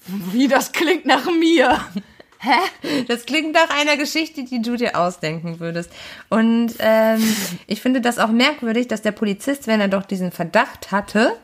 Wie 0.05 0.49
das 0.49 0.73
klingt 0.73 1.05
nach 1.05 1.25
mir. 1.27 1.79
Hä? 2.39 3.05
Das 3.07 3.25
klingt 3.25 3.53
nach 3.53 3.69
einer 3.69 3.95
Geschichte, 3.95 4.43
die 4.43 4.61
du 4.61 4.75
dir 4.75 4.99
ausdenken 4.99 5.61
würdest. 5.61 5.89
Und 6.27 6.73
ähm, 6.79 7.23
ich 7.67 7.79
finde 7.79 8.01
das 8.01 8.19
auch 8.19 8.31
merkwürdig, 8.31 8.89
dass 8.89 9.01
der 9.01 9.13
Polizist, 9.13 9.67
wenn 9.67 9.79
er 9.79 9.87
doch 9.87 10.03
diesen 10.03 10.33
Verdacht 10.33 10.91
hatte, 10.91 11.37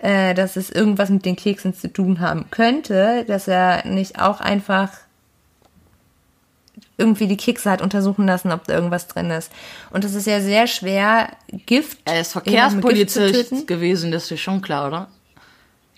äh, 0.00 0.34
dass 0.34 0.56
es 0.56 0.70
irgendwas 0.70 1.10
mit 1.10 1.24
den 1.24 1.36
Keksen 1.36 1.74
zu 1.74 1.92
tun 1.92 2.20
haben 2.20 2.46
könnte, 2.50 3.24
dass 3.26 3.48
er 3.48 3.86
nicht 3.86 4.20
auch 4.20 4.40
einfach 4.40 4.90
irgendwie 6.96 7.26
die 7.26 7.36
Kekse 7.36 7.70
hat 7.70 7.82
untersuchen 7.82 8.26
lassen, 8.26 8.52
ob 8.52 8.64
da 8.64 8.74
irgendwas 8.74 9.08
drin 9.08 9.30
ist. 9.30 9.50
Und 9.90 10.04
es 10.04 10.14
ist 10.14 10.26
ja 10.26 10.40
sehr 10.40 10.66
schwer, 10.66 11.30
Gift. 11.66 11.98
Er 12.04 12.20
ist 12.20 12.32
Verkehrspolizist 12.32 13.66
gewesen, 13.66 14.12
das 14.12 14.30
ist 14.30 14.40
schon 14.40 14.60
klar, 14.60 14.88
oder? 14.88 15.08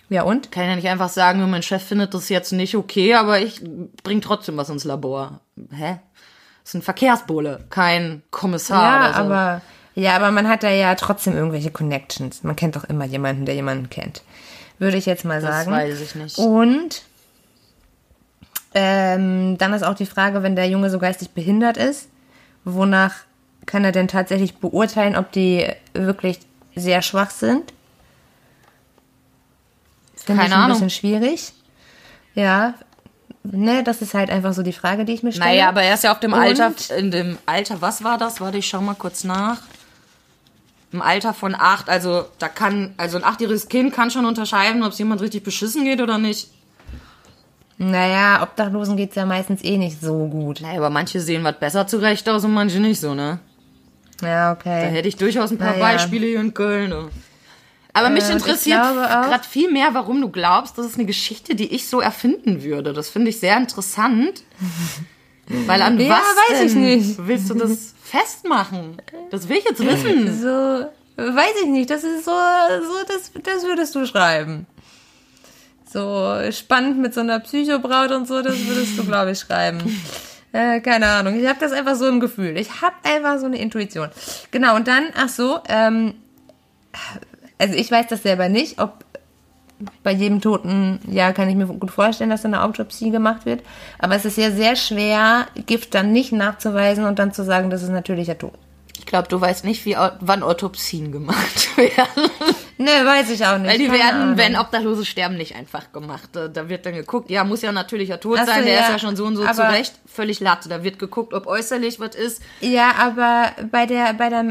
Ja, 0.09 0.23
und? 0.23 0.51
Kann 0.51 0.65
ja 0.65 0.75
nicht 0.75 0.87
einfach 0.87 1.09
sagen, 1.09 1.49
mein 1.49 1.63
Chef 1.63 1.83
findet 1.83 2.13
das 2.13 2.29
jetzt 2.29 2.51
nicht 2.51 2.75
okay, 2.75 3.15
aber 3.15 3.39
ich 3.39 3.61
bring 4.03 4.21
trotzdem 4.21 4.57
was 4.57 4.69
ins 4.69 4.83
Labor. 4.83 5.39
Hä? 5.71 5.99
Das 6.63 6.69
ist 6.69 6.75
ein 6.75 6.81
Verkehrsbulle, 6.81 7.65
kein 7.69 8.21
Kommissar 8.31 8.83
ja, 8.83 8.99
oder 8.99 9.13
so. 9.13 9.19
aber 9.21 9.61
ja, 9.95 10.15
aber 10.15 10.31
man 10.31 10.47
hat 10.47 10.63
da 10.63 10.69
ja 10.69 10.95
trotzdem 10.95 11.35
irgendwelche 11.35 11.71
Connections. 11.71 12.43
Man 12.43 12.55
kennt 12.55 12.75
doch 12.75 12.83
immer 12.85 13.05
jemanden, 13.05 13.45
der 13.45 13.55
jemanden 13.55 13.89
kennt. 13.89 14.21
Würde 14.79 14.97
ich 14.97 15.05
jetzt 15.05 15.23
mal 15.25 15.39
das 15.41 15.49
sagen. 15.65 15.71
weiß 15.71 16.01
ich 16.01 16.15
nicht. 16.15 16.37
Und 16.37 17.03
ähm, 18.73 19.57
dann 19.57 19.73
ist 19.73 19.83
auch 19.83 19.93
die 19.93 20.05
Frage, 20.07 20.41
wenn 20.43 20.55
der 20.55 20.67
Junge 20.67 20.89
so 20.89 20.97
geistig 20.99 21.29
behindert 21.31 21.77
ist, 21.77 22.09
wonach 22.65 23.13
kann 23.65 23.83
er 23.85 23.91
denn 23.91 24.07
tatsächlich 24.07 24.55
beurteilen, 24.57 25.15
ob 25.15 25.31
die 25.31 25.67
wirklich 25.93 26.39
sehr 26.75 27.01
schwach 27.01 27.29
sind? 27.29 27.71
Finde 30.15 30.41
Keine 30.41 30.47
ich 30.47 30.53
ein 30.55 30.59
Ahnung. 30.63 30.69
bisschen 30.77 30.89
schwierig. 30.89 31.53
Ja, 32.33 32.73
ne, 33.43 33.83
das 33.83 34.01
ist 34.01 34.13
halt 34.13 34.29
einfach 34.31 34.53
so 34.53 34.63
die 34.63 34.73
Frage, 34.73 35.05
die 35.05 35.13
ich 35.13 35.21
mir 35.23 35.31
stelle. 35.31 35.49
Naja, 35.51 35.69
aber 35.69 35.83
er 35.83 35.93
ist 35.93 36.03
ja 36.03 36.11
auf 36.11 36.19
dem 36.19 36.33
Und- 36.33 36.39
Alter, 36.39 36.73
in 36.97 37.11
dem 37.11 37.37
Alter, 37.45 37.81
was 37.81 38.03
war 38.03 38.17
das? 38.17 38.41
Warte, 38.41 38.57
ich 38.57 38.67
schau 38.67 38.81
mal 38.81 38.95
kurz 38.95 39.23
nach. 39.23 39.61
Im 40.93 41.01
Alter 41.01 41.33
von 41.33 41.55
acht, 41.55 41.89
also 41.89 42.25
da 42.37 42.47
kann, 42.47 42.93
also 42.97 43.17
ein 43.17 43.23
achtjähriges 43.23 43.67
Kind 43.67 43.93
kann 43.93 44.11
schon 44.11 44.25
unterscheiden, 44.25 44.83
ob 44.83 44.91
es 44.93 44.99
jemand 44.99 45.21
richtig 45.21 45.43
beschissen 45.43 45.83
geht 45.83 45.99
oder 46.01 46.19
nicht. 46.19 46.49
Naja, 47.79 48.43
Obdachlosen 48.43 48.95
geht's 48.95 49.15
ja 49.15 49.25
meistens 49.25 49.63
eh 49.63 49.77
nicht 49.77 49.99
so 49.99 50.27
gut. 50.27 50.61
Naja, 50.61 50.77
aber 50.77 50.91
manche 50.91 51.19
sehen 51.19 51.43
was 51.43 51.57
besser 51.59 51.87
zurecht 51.87 52.29
aus 52.29 52.45
und 52.45 52.53
manche 52.53 52.79
nicht 52.79 52.99
so, 52.99 53.15
ne? 53.15 53.39
Ja, 54.21 54.53
Da 54.53 54.59
okay. 54.59 54.89
hätte 54.91 55.07
ich 55.07 55.15
durchaus 55.17 55.51
ein 55.51 55.57
paar 55.57 55.71
Naja. 55.73 55.79
Beispiele 55.93 56.27
hier 56.27 56.39
in 56.39 56.53
Köln. 56.53 56.89
ne? 56.91 57.09
Aber 57.93 58.09
mich 58.09 58.23
Äh, 58.23 58.27
ich 58.27 58.33
interessiert 58.33 58.79
gerade 58.81 59.43
viel 59.47 59.71
mehr, 59.71 59.89
warum 59.93 60.21
du 60.21 60.29
glaubst, 60.29 60.77
das 60.77 60.85
ist 60.85 60.95
eine 60.95 61.05
Geschichte, 61.05 61.55
die 61.55 61.73
ich 61.73 61.87
so 61.87 61.99
erfinden 61.99 62.61
würde. 62.63 62.93
Das 62.93 63.09
finde 63.09 63.29
ich 63.31 63.39
sehr 63.39 63.57
interessant. 63.57 64.43
Weil 65.47 65.81
an 65.81 65.99
Ja, 65.99 66.09
was 66.09 66.19
weiß 66.55 66.61
ich 66.67 66.73
denn 66.73 66.81
nicht. 66.83 67.27
willst 67.27 67.49
du 67.49 67.55
das 67.55 67.92
festmachen? 68.13 68.97
Das 69.31 69.49
will 69.49 69.57
ich 69.57 69.65
jetzt 69.65 69.85
wissen. 69.85 70.39
So, 70.43 70.87
weiß 71.15 71.53
ich 71.63 71.69
nicht, 71.69 71.89
das 71.89 72.03
ist 72.03 72.25
so, 72.25 72.31
so 72.31 72.93
das, 73.07 73.31
das 73.43 73.63
würdest 73.63 73.93
du 73.95 74.05
schreiben. 74.05 74.65
So 75.85 76.39
spannend 76.51 76.99
mit 76.99 77.13
so 77.13 77.21
einer 77.21 77.39
Psychobraut 77.39 78.11
und 78.11 78.27
so, 78.27 78.41
das 78.41 78.65
würdest 78.65 78.97
du, 78.97 79.05
glaube 79.05 79.31
ich, 79.31 79.39
schreiben. 79.39 79.79
Äh, 80.51 80.81
keine 80.81 81.07
Ahnung, 81.07 81.39
ich 81.39 81.47
habe 81.47 81.59
das 81.59 81.71
einfach 81.71 81.95
so 81.95 82.07
im 82.07 82.19
Gefühl. 82.19 82.57
Ich 82.57 82.81
habe 82.81 82.95
einfach 83.03 83.39
so 83.39 83.45
eine 83.45 83.59
Intuition. 83.59 84.09
Genau, 84.51 84.75
und 84.75 84.87
dann, 84.87 85.05
ach 85.15 85.29
so, 85.29 85.59
ähm, 85.67 86.15
also 87.57 87.75
ich 87.75 87.91
weiß 87.91 88.07
das 88.07 88.23
selber 88.23 88.49
nicht, 88.49 88.79
ob 88.79 89.05
bei 90.03 90.11
jedem 90.11 90.41
Toten, 90.41 90.99
ja, 91.09 91.31
kann 91.33 91.49
ich 91.49 91.55
mir 91.55 91.65
gut 91.67 91.91
vorstellen, 91.91 92.29
dass 92.29 92.45
eine 92.45 92.63
Autopsie 92.63 93.11
gemacht 93.11 93.45
wird. 93.45 93.61
Aber 93.99 94.15
es 94.15 94.25
ist 94.25 94.37
ja 94.37 94.51
sehr 94.51 94.75
schwer, 94.75 95.47
Gift 95.65 95.93
dann 95.95 96.11
nicht 96.11 96.31
nachzuweisen 96.31 97.05
und 97.05 97.19
dann 97.19 97.33
zu 97.33 97.43
sagen, 97.43 97.69
das 97.69 97.83
ist 97.83 97.89
natürlicher 97.89 98.37
Tod. 98.37 98.53
Ich 98.97 99.05
glaube, 99.07 99.27
du 99.27 99.39
weißt 99.41 99.65
nicht, 99.65 99.83
wie, 99.85 99.97
wann 100.21 100.43
Autopsien 100.43 101.11
gemacht 101.11 101.77
werden. 101.77 102.29
Ne, 102.77 102.87
weiß 102.87 103.29
ich 103.31 103.45
auch 103.45 103.57
nicht. 103.57 103.69
Weil 103.71 103.77
die 103.77 103.87
Keine 103.87 103.99
werden, 103.99 104.21
Ahnung. 104.21 104.37
wenn 104.37 104.55
Obdachlose 104.55 105.05
sterben, 105.05 105.35
nicht 105.35 105.55
einfach 105.55 105.91
gemacht. 105.91 106.29
Da- 106.33 106.69
wird 106.69 106.85
dann 106.85 106.93
geguckt, 106.93 107.29
ja, 107.29 107.43
muss 107.43 107.61
ja 107.61 107.71
natürlicher 107.71 108.19
Tod 108.19 108.39
so, 108.39 108.45
sein, 108.45 108.63
der 108.63 108.73
ja. 108.75 108.79
ist 108.81 108.89
ja 108.89 108.99
schon 108.99 109.15
so 109.15 109.25
und 109.25 109.35
so 109.35 109.45
zurecht. 109.45 109.93
Völlig 110.05 110.39
Latte. 110.39 110.69
Da 110.69 110.83
wird 110.83 110.99
geguckt, 110.99 111.33
ob 111.33 111.47
äußerlich 111.47 111.99
was 111.99 112.15
ist. 112.15 112.41
Ja, 112.61 112.91
aber 112.97 113.51
bei 113.71 113.85
der, 113.85 114.13
bei 114.13 114.29
der 114.29 114.45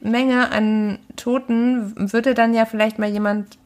Menge 0.00 0.52
an 0.52 0.98
Toten 1.16 2.12
würde 2.12 2.34
dann 2.34 2.54
ja 2.54 2.64
vielleicht 2.64 2.98
mal 2.98 3.10
jemand 3.10 3.58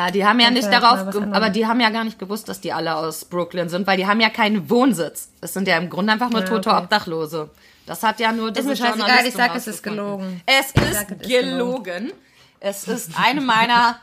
Ja, 0.00 0.10
die 0.10 0.24
haben 0.24 0.40
ja 0.40 0.50
nicht 0.50 0.72
darauf, 0.72 1.14
aber 1.14 1.50
die 1.50 1.66
haben 1.66 1.78
ja 1.78 1.90
gar 1.90 2.04
nicht 2.04 2.18
gewusst, 2.18 2.48
dass 2.48 2.60
die 2.62 2.72
alle 2.72 2.96
aus 2.96 3.26
Brooklyn 3.26 3.68
sind, 3.68 3.86
weil 3.86 3.98
die 3.98 4.06
haben 4.06 4.20
ja 4.20 4.30
keinen 4.30 4.70
Wohnsitz. 4.70 5.28
Das 5.42 5.52
sind 5.52 5.68
ja 5.68 5.76
im 5.76 5.90
Grunde 5.90 6.14
einfach 6.14 6.30
nur 6.30 6.40
Ja, 6.40 6.46
tote 6.46 6.70
okay. 6.70 6.84
Obdachlose. 6.84 7.50
Das 7.84 8.02
hat 8.02 8.18
ja 8.18 8.32
nur 8.32 8.50
diese 8.50 8.68
mir 8.68 8.76
scheißegal, 8.76 9.26
ich 9.26 9.34
sag, 9.34 9.54
es 9.54 9.66
ist 9.66 9.82
gelogen. 9.82 10.40
Es 10.46 10.68
ist 10.68 10.94
sag, 10.94 11.10
es 11.10 11.20
ist 11.20 11.28
gelogen. 11.28 12.12
Es 12.60 12.88
ist 12.88 13.10
eine 13.22 13.42
meiner 13.42 13.98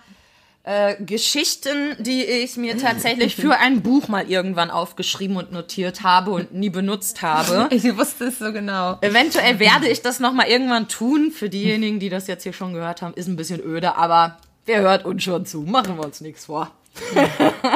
äh, 0.63 1.01
Geschichten, 1.03 1.95
die 1.97 2.23
ich 2.25 2.57
mir 2.57 2.77
tatsächlich 2.77 3.35
für 3.35 3.57
ein 3.57 3.81
Buch 3.81 4.07
mal 4.07 4.29
irgendwann 4.29 4.69
aufgeschrieben 4.69 5.35
und 5.37 5.51
notiert 5.51 6.03
habe 6.03 6.29
und 6.29 6.53
nie 6.53 6.69
benutzt 6.69 7.23
habe. 7.23 7.69
Ich 7.77 7.97
wusste 7.97 8.25
es 8.25 8.37
so 8.37 8.53
genau. 8.53 8.99
Eventuell 9.01 9.57
werde 9.57 9.87
ich 9.87 10.03
das 10.03 10.19
noch 10.19 10.33
mal 10.33 10.47
irgendwann 10.47 10.87
tun. 10.89 11.31
Für 11.31 11.49
diejenigen, 11.49 11.99
die 11.99 12.09
das 12.09 12.27
jetzt 12.27 12.43
hier 12.43 12.53
schon 12.53 12.73
gehört 12.73 13.01
haben, 13.01 13.15
ist 13.15 13.27
ein 13.27 13.35
bisschen 13.35 13.63
öde, 13.63 13.95
aber 13.95 14.37
wer 14.67 14.81
hört 14.81 15.05
uns 15.05 15.23
schon 15.23 15.45
zu? 15.45 15.61
Machen 15.61 15.97
wir 15.97 16.05
uns 16.05 16.21
nichts 16.21 16.45
vor. 16.45 16.69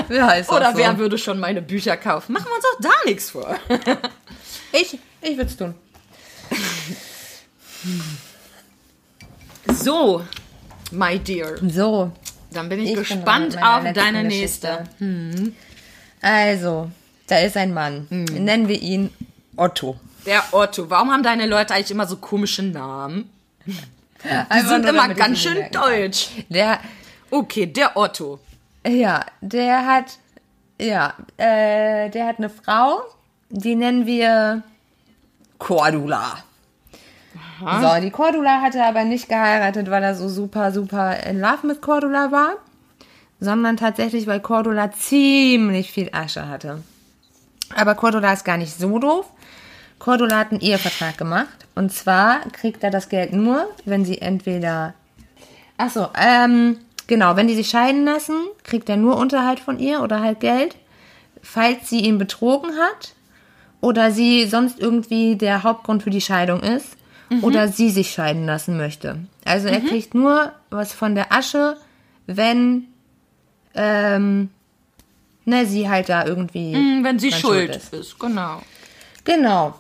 Ist 0.09 0.21
auch 0.49 0.55
Oder 0.57 0.71
so. 0.71 0.77
wer 0.77 0.97
würde 0.97 1.17
schon 1.17 1.39
meine 1.39 1.61
Bücher 1.61 1.97
kaufen? 1.97 2.33
Machen 2.33 2.45
wir 2.47 2.55
uns 2.55 2.65
auch 2.65 2.81
da 2.81 3.09
nichts 3.09 3.31
vor. 3.31 3.55
Ich, 4.73 4.97
ich 5.21 5.35
würde 5.35 5.49
es 5.49 5.57
tun. 5.57 5.75
So, 9.73 10.21
my 10.91 11.19
dear. 11.19 11.57
So, 11.69 12.11
Dann 12.53 12.69
bin 12.69 12.79
ich, 12.79 12.89
Ich 12.89 12.95
bin 12.95 13.03
gespannt 13.03 13.55
meiner 13.55 13.89
auf 13.89 13.93
deine 13.93 14.23
nächste. 14.23 14.85
also, 16.21 16.89
da 17.27 17.37
ist 17.39 17.57
ein 17.57 17.73
Mann. 17.73 18.07
Nennen 18.09 18.67
wir 18.67 18.81
ihn 18.81 19.09
Otto. 19.55 19.99
Der 20.25 20.43
Otto. 20.51 20.89
Warum 20.89 21.11
haben 21.11 21.23
deine 21.23 21.47
Leute 21.47 21.73
eigentlich 21.73 21.91
immer 21.91 22.07
so 22.07 22.17
komische 22.17 22.63
Namen? 22.63 23.29
Die 24.23 24.67
sind 24.67 24.85
immer 24.85 25.09
ganz 25.13 25.39
schön 25.39 25.69
deutsch. 25.71 26.29
Der, 26.49 26.79
Okay, 27.31 27.65
der 27.65 27.95
Otto. 27.95 28.39
ja, 28.85 29.21
der 29.39 29.85
hat, 29.85 30.17
ja, 30.79 31.13
äh, 31.37 32.09
der 32.09 32.27
hat 32.27 32.39
eine 32.39 32.49
Frau, 32.49 33.03
die 33.49 33.75
nennen 33.75 34.05
wir 34.05 34.63
Cordula. 35.57 36.43
So, 37.79 38.01
die 38.01 38.09
Cordula 38.09 38.59
hatte 38.61 38.83
aber 38.83 39.03
nicht 39.05 39.29
geheiratet, 39.29 39.89
weil 39.89 40.03
er 40.03 40.15
so 40.15 40.27
super, 40.27 40.71
super 40.71 41.23
in 41.23 41.39
Love 41.39 41.67
mit 41.67 41.81
Cordula 41.81 42.31
war, 42.31 42.53
sondern 43.39 43.77
tatsächlich, 43.77 44.27
weil 44.27 44.39
Cordula 44.41 44.91
ziemlich 44.91 45.91
viel 45.91 46.09
Asche 46.11 46.49
hatte. 46.49 46.83
Aber 47.75 47.95
Cordula 47.95 48.33
ist 48.33 48.43
gar 48.43 48.57
nicht 48.57 48.77
so 48.77 48.99
doof. 48.99 49.27
Cordula 50.01 50.39
hat 50.39 50.51
einen 50.51 50.61
Ehevertrag 50.61 51.17
gemacht. 51.17 51.67
Und 51.75 51.93
zwar 51.93 52.39
kriegt 52.49 52.83
er 52.83 52.89
das 52.89 53.07
Geld 53.07 53.33
nur, 53.33 53.69
wenn 53.85 54.03
sie 54.03 54.19
entweder. 54.19 54.95
Ach 55.77 55.91
so, 55.91 56.07
ähm, 56.19 56.77
genau, 57.05 57.35
wenn 57.35 57.47
die 57.47 57.55
sich 57.55 57.69
scheiden 57.69 58.03
lassen, 58.05 58.35
kriegt 58.63 58.89
er 58.89 58.97
nur 58.97 59.15
Unterhalt 59.17 59.59
von 59.59 59.77
ihr 59.79 60.01
oder 60.01 60.19
halt 60.19 60.39
Geld, 60.39 60.75
falls 61.43 61.89
sie 61.89 62.01
ihn 62.01 62.17
betrogen 62.17 62.71
hat 62.77 63.13
oder 63.79 64.11
sie 64.11 64.45
sonst 64.45 64.79
irgendwie 64.79 65.35
der 65.35 65.63
Hauptgrund 65.63 66.03
für 66.03 66.09
die 66.09 66.21
Scheidung 66.21 66.61
ist 66.61 66.97
oder 67.41 67.67
sie 67.67 67.89
sich 67.89 68.11
scheiden 68.11 68.45
lassen 68.45 68.77
möchte. 68.77 69.19
Also 69.45 69.67
er 69.67 69.81
kriegt 69.81 70.13
nur 70.13 70.51
was 70.69 70.93
von 70.93 71.15
der 71.15 71.31
Asche, 71.31 71.77
wenn 72.27 72.87
ähm, 73.73 74.49
ne, 75.45 75.65
sie 75.65 75.89
halt 75.89 76.09
da 76.09 76.25
irgendwie. 76.25 76.73
Hm, 76.73 77.03
Wenn 77.03 77.19
sie 77.19 77.29
dran 77.29 77.39
schuld 77.39 77.75
ist. 77.75 77.93
ist. 77.93 78.19
genau. 78.19 78.61
Genau. 79.23 79.75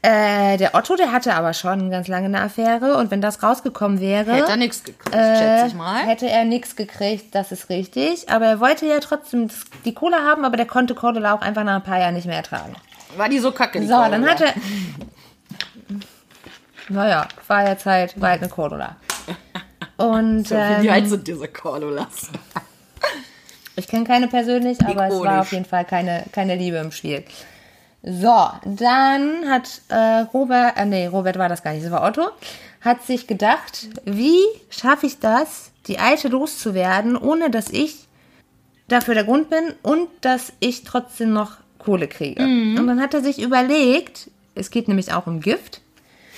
Äh, 0.00 0.56
der 0.56 0.74
Otto, 0.74 0.96
der 0.96 1.12
hatte 1.12 1.34
aber 1.34 1.52
schon 1.52 1.90
ganz 1.90 2.08
lange 2.08 2.24
eine 2.26 2.40
Affäre 2.40 2.96
und 2.96 3.10
wenn 3.10 3.20
das 3.20 3.42
rausgekommen 3.42 4.00
wäre, 4.00 4.32
Hätte 4.32 4.50
er 4.52 4.56
nichts 4.56 4.82
gekriegt, 4.82 5.14
äh, 5.14 5.36
schätze 5.38 5.66
ich 5.68 5.74
mal. 5.74 6.06
hätte 6.06 6.28
er 6.28 6.44
nichts 6.44 6.74
gekriegt, 6.74 7.34
das 7.34 7.52
ist 7.52 7.68
richtig. 7.68 8.30
Aber 8.30 8.46
er 8.46 8.60
wollte 8.60 8.86
ja 8.86 8.98
trotzdem 9.00 9.50
die 9.84 9.92
Kohle 9.92 10.16
haben, 10.16 10.44
aber 10.46 10.56
der 10.56 10.64
konnte 10.66 10.94
Cordula 10.94 11.34
auch 11.34 11.42
einfach 11.42 11.64
nach 11.64 11.76
ein 11.76 11.82
paar 11.82 11.98
Jahren 12.00 12.14
nicht 12.14 12.26
mehr 12.26 12.36
ertragen. 12.36 12.74
War 13.18 13.28
die 13.28 13.38
so 13.38 13.52
kacke, 13.52 13.78
die 13.78 13.86
So, 13.86 13.92
dann 13.92 14.24
Cordula? 14.24 14.30
hat 14.32 14.40
er. 14.40 14.54
Naja, 16.88 17.28
war 17.46 17.68
jetzt 17.68 17.86
halt, 17.86 18.20
war 18.20 18.30
halt 18.30 18.40
eine 18.42 18.50
Cordula. 18.50 18.96
Und 19.96 20.50
Wie 20.80 20.90
alt 20.90 21.04
ähm, 21.04 21.10
sind 21.10 21.28
diese 21.28 21.48
Cordulas? 21.48 22.30
ich 23.76 23.86
kenne 23.86 24.04
keine 24.04 24.28
persönlich, 24.28 24.80
aber 24.80 25.06
es 25.08 25.14
war 25.14 25.20
Ikonisch. 25.20 25.40
auf 25.40 25.52
jeden 25.52 25.64
Fall 25.66 25.84
keine, 25.84 26.24
keine 26.32 26.56
Liebe 26.56 26.78
im 26.78 26.90
Spiel. 26.90 27.22
So, 28.06 28.48
dann 28.66 29.48
hat 29.48 29.80
äh, 29.88 30.26
Robert, 30.34 30.76
äh, 30.76 30.84
nee, 30.84 31.06
Robert 31.06 31.38
war 31.38 31.48
das 31.48 31.62
gar 31.62 31.72
nicht, 31.72 31.84
es 31.84 31.90
war 31.90 32.04
Otto, 32.04 32.28
hat 32.82 33.02
sich 33.02 33.26
gedacht, 33.26 33.88
wie 34.04 34.38
schaffe 34.68 35.06
ich 35.06 35.20
das, 35.20 35.70
die 35.86 35.98
Alte 35.98 36.28
loszuwerden, 36.28 37.16
ohne 37.16 37.48
dass 37.48 37.70
ich 37.70 38.06
dafür 38.88 39.14
der 39.14 39.24
Grund 39.24 39.48
bin 39.48 39.72
und 39.82 40.08
dass 40.20 40.52
ich 40.60 40.84
trotzdem 40.84 41.32
noch 41.32 41.52
Kohle 41.78 42.06
kriege. 42.06 42.42
Und 42.78 42.86
dann 42.86 43.00
hat 43.00 43.14
er 43.14 43.22
sich 43.22 43.40
überlegt, 43.40 44.30
es 44.54 44.70
geht 44.70 44.86
nämlich 44.86 45.12
auch 45.12 45.26
um 45.26 45.40
Gift, 45.40 45.80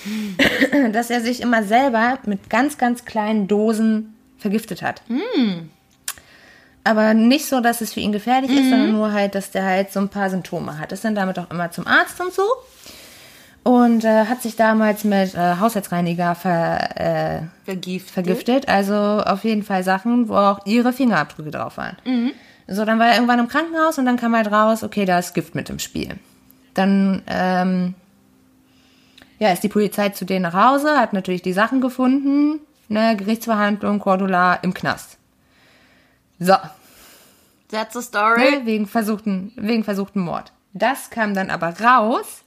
dass 0.93 1.11
er 1.11 1.21
sich 1.21 1.41
immer 1.41 1.65
selber 1.65 2.21
mit 2.27 2.49
ganz, 2.49 2.79
ganz 2.79 3.05
kleinen 3.05 3.49
Dosen 3.49 4.15
vergiftet 4.39 4.83
hat. 4.83 5.03
Aber 6.87 7.15
nicht 7.15 7.47
so, 7.47 7.61
dass 7.61 7.81
es 7.81 7.95
für 7.95 8.01
ihn 8.01 8.13
gefährlich 8.13 8.51
ist, 8.51 8.71
sondern 8.71 8.93
nur 8.93 9.13
halt, 9.13 9.35
dass 9.35 9.51
der 9.51 9.65
halt 9.65 9.93
so 9.93 9.99
ein 9.99 10.09
paar 10.09 10.31
Symptome 10.31 10.79
hat. 10.79 10.93
Ist 10.93 11.05
dann 11.05 11.17
damit 11.17 11.37
auch 11.39 11.51
immer 11.51 11.71
zum 11.73 11.87
Arzt 11.87 12.21
und 12.21 12.33
so. 12.33 12.45
Und 13.65 14.05
äh, 14.05 14.27
hat 14.27 14.43
sich 14.43 14.55
damals 14.55 15.03
mit 15.03 15.35
äh, 15.35 15.57
Haushaltsreiniger 15.59 16.37
ver, 16.37 17.01
äh, 17.01 17.41
Vergiftet. 17.65 18.11
vergiftet. 18.13 18.69
Also 18.69 18.95
auf 18.95 19.43
jeden 19.43 19.65
Fall 19.65 19.83
Sachen, 19.83 20.29
wo 20.29 20.37
auch 20.37 20.65
ihre 20.65 20.93
Fingerabdrücke 20.93 21.51
drauf 21.51 21.77
waren. 21.77 21.97
So, 22.69 22.85
dann 22.85 23.01
war 23.01 23.09
er 23.09 23.15
irgendwann 23.15 23.41
im 23.41 23.49
Krankenhaus 23.49 23.99
und 23.99 24.07
dann 24.07 24.17
kam 24.17 24.37
halt 24.37 24.53
raus, 24.53 24.85
okay, 24.85 25.05
da 25.05 25.19
ist 25.19 25.35
Gift 25.35 25.57
mit 25.57 25.69
im 25.69 25.81
Spiel. 25.81 26.15
Dann 26.75 27.23
ähm, 27.27 27.95
ja, 29.41 29.53
ist 29.53 29.65
die 29.65 29.69
Polizei 29.69 30.11
zu 30.11 30.25
denen 30.25 30.43
nach 30.43 30.55
Hause, 30.55 31.01
hat 31.01 31.13
natürlich 31.13 31.43
die 31.43 31.53
Sachen 31.53 31.81
gefunden, 31.81 32.61
ne, 32.89 33.17
Gerichtsverhandlung, 33.17 33.99
Cordula 33.99 34.55
im 34.63 34.73
Knast. 34.75 35.19
So, 36.39 36.55
That's 37.71 37.95
the 37.95 38.03
story. 38.03 38.41
ne, 38.59 38.67
wegen 38.67 38.87
versuchten, 38.87 39.53
wegen 39.57 39.85
versuchten 39.85 40.21
Mord. 40.21 40.53
Das 40.73 41.11
kam 41.11 41.35
dann 41.35 41.51
aber 41.51 41.81
raus, 41.81 42.43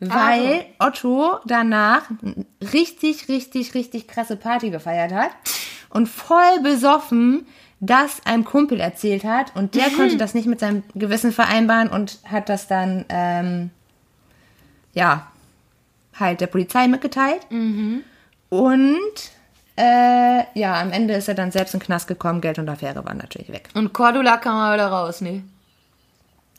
weil 0.00 0.64
Otto 0.78 1.38
danach 1.44 2.02
richtig, 2.72 3.28
richtig, 3.28 3.74
richtig 3.74 4.08
krasse 4.08 4.36
Party 4.36 4.70
gefeiert 4.70 5.12
hat 5.12 5.30
und 5.90 6.08
voll 6.08 6.60
besoffen 6.62 7.46
das 7.80 8.26
einem 8.26 8.44
Kumpel 8.44 8.80
erzählt 8.80 9.22
hat 9.24 9.54
und 9.54 9.74
der 9.76 9.90
konnte 9.90 10.16
das 10.16 10.34
nicht 10.34 10.46
mit 10.46 10.58
seinem 10.58 10.82
Gewissen 10.94 11.30
vereinbaren 11.30 11.88
und 11.88 12.18
hat 12.24 12.48
das 12.48 12.66
dann, 12.66 13.04
ähm, 13.08 13.70
ja, 14.94 15.30
halt 16.18 16.40
der 16.40 16.48
Polizei 16.48 16.88
mitgeteilt. 16.88 17.46
Und 18.48 19.12
äh, 19.78 20.58
ja, 20.58 20.80
am 20.80 20.90
Ende 20.90 21.14
ist 21.14 21.28
er 21.28 21.34
dann 21.34 21.52
selbst 21.52 21.72
in 21.72 21.78
den 21.78 21.86
Knast 21.86 22.08
gekommen, 22.08 22.40
Geld 22.40 22.58
und 22.58 22.68
Affäre 22.68 23.04
waren 23.04 23.18
natürlich 23.18 23.50
weg. 23.50 23.68
Und 23.74 23.92
Cordula 23.92 24.36
kam 24.38 24.56
mal 24.56 24.74
wieder 24.74 24.88
raus, 24.88 25.20
nee. 25.20 25.42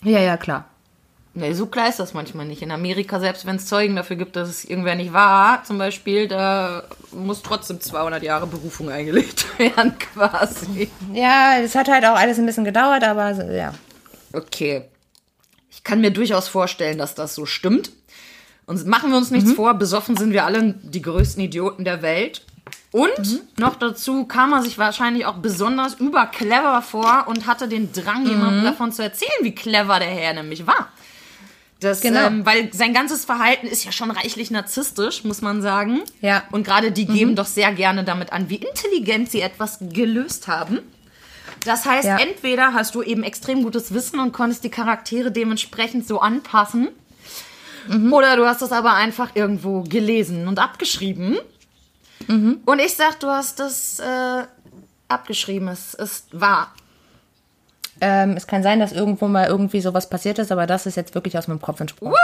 Ja, 0.04 0.20
ja, 0.20 0.38
klar. 0.38 0.66
Nee, 1.34 1.54
so 1.54 1.66
klar 1.68 1.90
ist 1.90 2.00
das 2.00 2.14
manchmal 2.14 2.46
nicht. 2.46 2.62
In 2.62 2.72
Amerika, 2.72 3.20
selbst 3.20 3.46
wenn 3.46 3.58
es 3.58 3.68
Zeugen 3.68 3.96
dafür 3.98 4.16
gibt, 4.16 4.38
dass 4.38 4.48
es 4.48 4.64
irgendwer 4.64 4.96
nicht 4.96 5.12
war, 5.12 5.64
zum 5.66 5.78
Beispiel, 5.78 6.30
da 6.30 6.84
muss 7.12 7.42
trotzdem 7.44 7.82
200 7.82 8.24
Jahre 8.24 8.48
Berufung 8.48 8.90
eingelegt 8.90 9.46
werden, 9.60 9.98
quasi. 10.00 10.90
Ja, 11.14 11.58
es 11.60 11.76
hat 11.76 11.90
halt 11.90 12.06
auch 12.06 12.16
alles 12.16 12.40
ein 12.40 12.46
bisschen 12.46 12.66
gedauert, 12.66 13.04
aber 13.04 13.32
ja. 13.54 13.74
Okay. 14.32 14.84
Ich 15.70 15.84
kann 15.84 16.02
mir 16.02 16.12
durchaus 16.12 16.48
vorstellen, 16.48 16.98
dass 16.98 17.16
das 17.16 17.36
so 17.36 17.46
stimmt. 17.46 17.92
Und 18.66 18.86
machen 18.86 19.12
wir 19.12 19.18
uns 19.18 19.32
nichts 19.32 19.52
vor, 19.52 19.74
besoffen 19.74 20.16
sind 20.16 20.32
wir 20.32 20.46
alle 20.46 20.76
die 20.84 21.02
größten 21.02 21.44
Idioten 21.44 21.86
der 21.86 22.02
Welt. 22.02 22.46
Und 22.91 23.41
noch 23.60 23.75
dazu 23.75 24.25
kam 24.25 24.52
er 24.54 24.63
sich 24.63 24.78
wahrscheinlich 24.80 25.25
auch 25.28 25.36
besonders 25.38 25.93
überclever 25.95 26.82
vor 26.82 27.25
und 27.28 27.45
hatte 27.45 27.67
den 27.67 27.91
Drang, 27.93 28.25
jemandem 28.25 28.63
davon 28.63 28.91
zu 28.91 29.04
erzählen, 29.04 29.30
wie 29.41 29.54
clever 29.54 29.99
der 29.99 30.08
Herr 30.10 30.34
nämlich 30.34 30.65
war. 30.65 30.88
Das, 31.80 32.02
Genau. 32.02 32.25
ähm, 32.28 32.45
weil 32.45 32.73
sein 32.73 32.93
ganzes 32.93 33.25
Verhalten 33.25 33.67
ist 33.67 33.86
ja 33.86 33.91
schon 33.91 34.10
reichlich 34.12 34.49
narzisstisch, 34.52 35.23
muss 35.23 35.41
man 35.41 35.62
sagen. 35.62 36.02
Ja. 36.19 36.43
Und 36.52 36.65
gerade 36.65 36.91
die 36.91 37.06
geben 37.06 37.36
doch 37.36 37.45
sehr 37.45 37.71
gerne 37.73 38.04
damit 38.04 38.34
an, 38.34 38.49
wie 38.49 38.56
intelligent 38.56 39.30
sie 39.32 39.41
etwas 39.41 39.78
gelöst 39.80 40.47
haben. 40.47 40.80
Das 41.65 41.86
heißt, 41.86 42.06
Ja. 42.08 42.17
entweder 42.17 42.73
hast 42.73 42.95
du 42.95 43.02
eben 43.04 43.23
extrem 43.23 43.63
gutes 43.63 43.93
Wissen 43.93 44.19
und 44.19 44.34
konntest 44.34 44.63
die 44.63 44.69
Charaktere 44.69 45.32
dementsprechend 45.32 46.08
so 46.08 46.19
anpassen. 46.19 46.89
Oder 48.12 48.36
du 48.36 48.45
hast 48.45 48.62
das 48.62 48.71
aber 48.71 48.93
einfach 48.95 49.32
irgendwo 49.36 49.82
gelesen 49.84 50.47
und 50.47 50.60
abgeschrieben. 50.60 51.38
Und 52.66 52.80
ich 52.80 52.96
sag, 52.96 53.20
du 53.20 53.28
hast 53.28 53.60
das 53.60 54.00
äh, 54.00 54.44
abgeschrieben. 55.08 55.68
Es 55.68 55.94
ist 55.94 56.40
wahr. 56.40 56.74
Ähm, 58.02 58.36
es 58.38 58.48
kann 58.48 58.64
sein, 58.64 58.80
dass 58.80 58.92
irgendwo 58.92 59.28
mal 59.28 59.48
irgendwie 59.48 59.82
sowas 59.82 60.10
passiert 60.10 60.40
ist, 60.40 60.52
aber 60.52 60.68
das 60.68 60.86
ist 60.86 60.96
jetzt 60.96 61.16
wirklich 61.16 61.38
aus 61.38 61.48
meinem 61.48 61.62
Kopf 61.62 61.80
entsprungen. 61.82 62.14
Woo! 62.14 62.18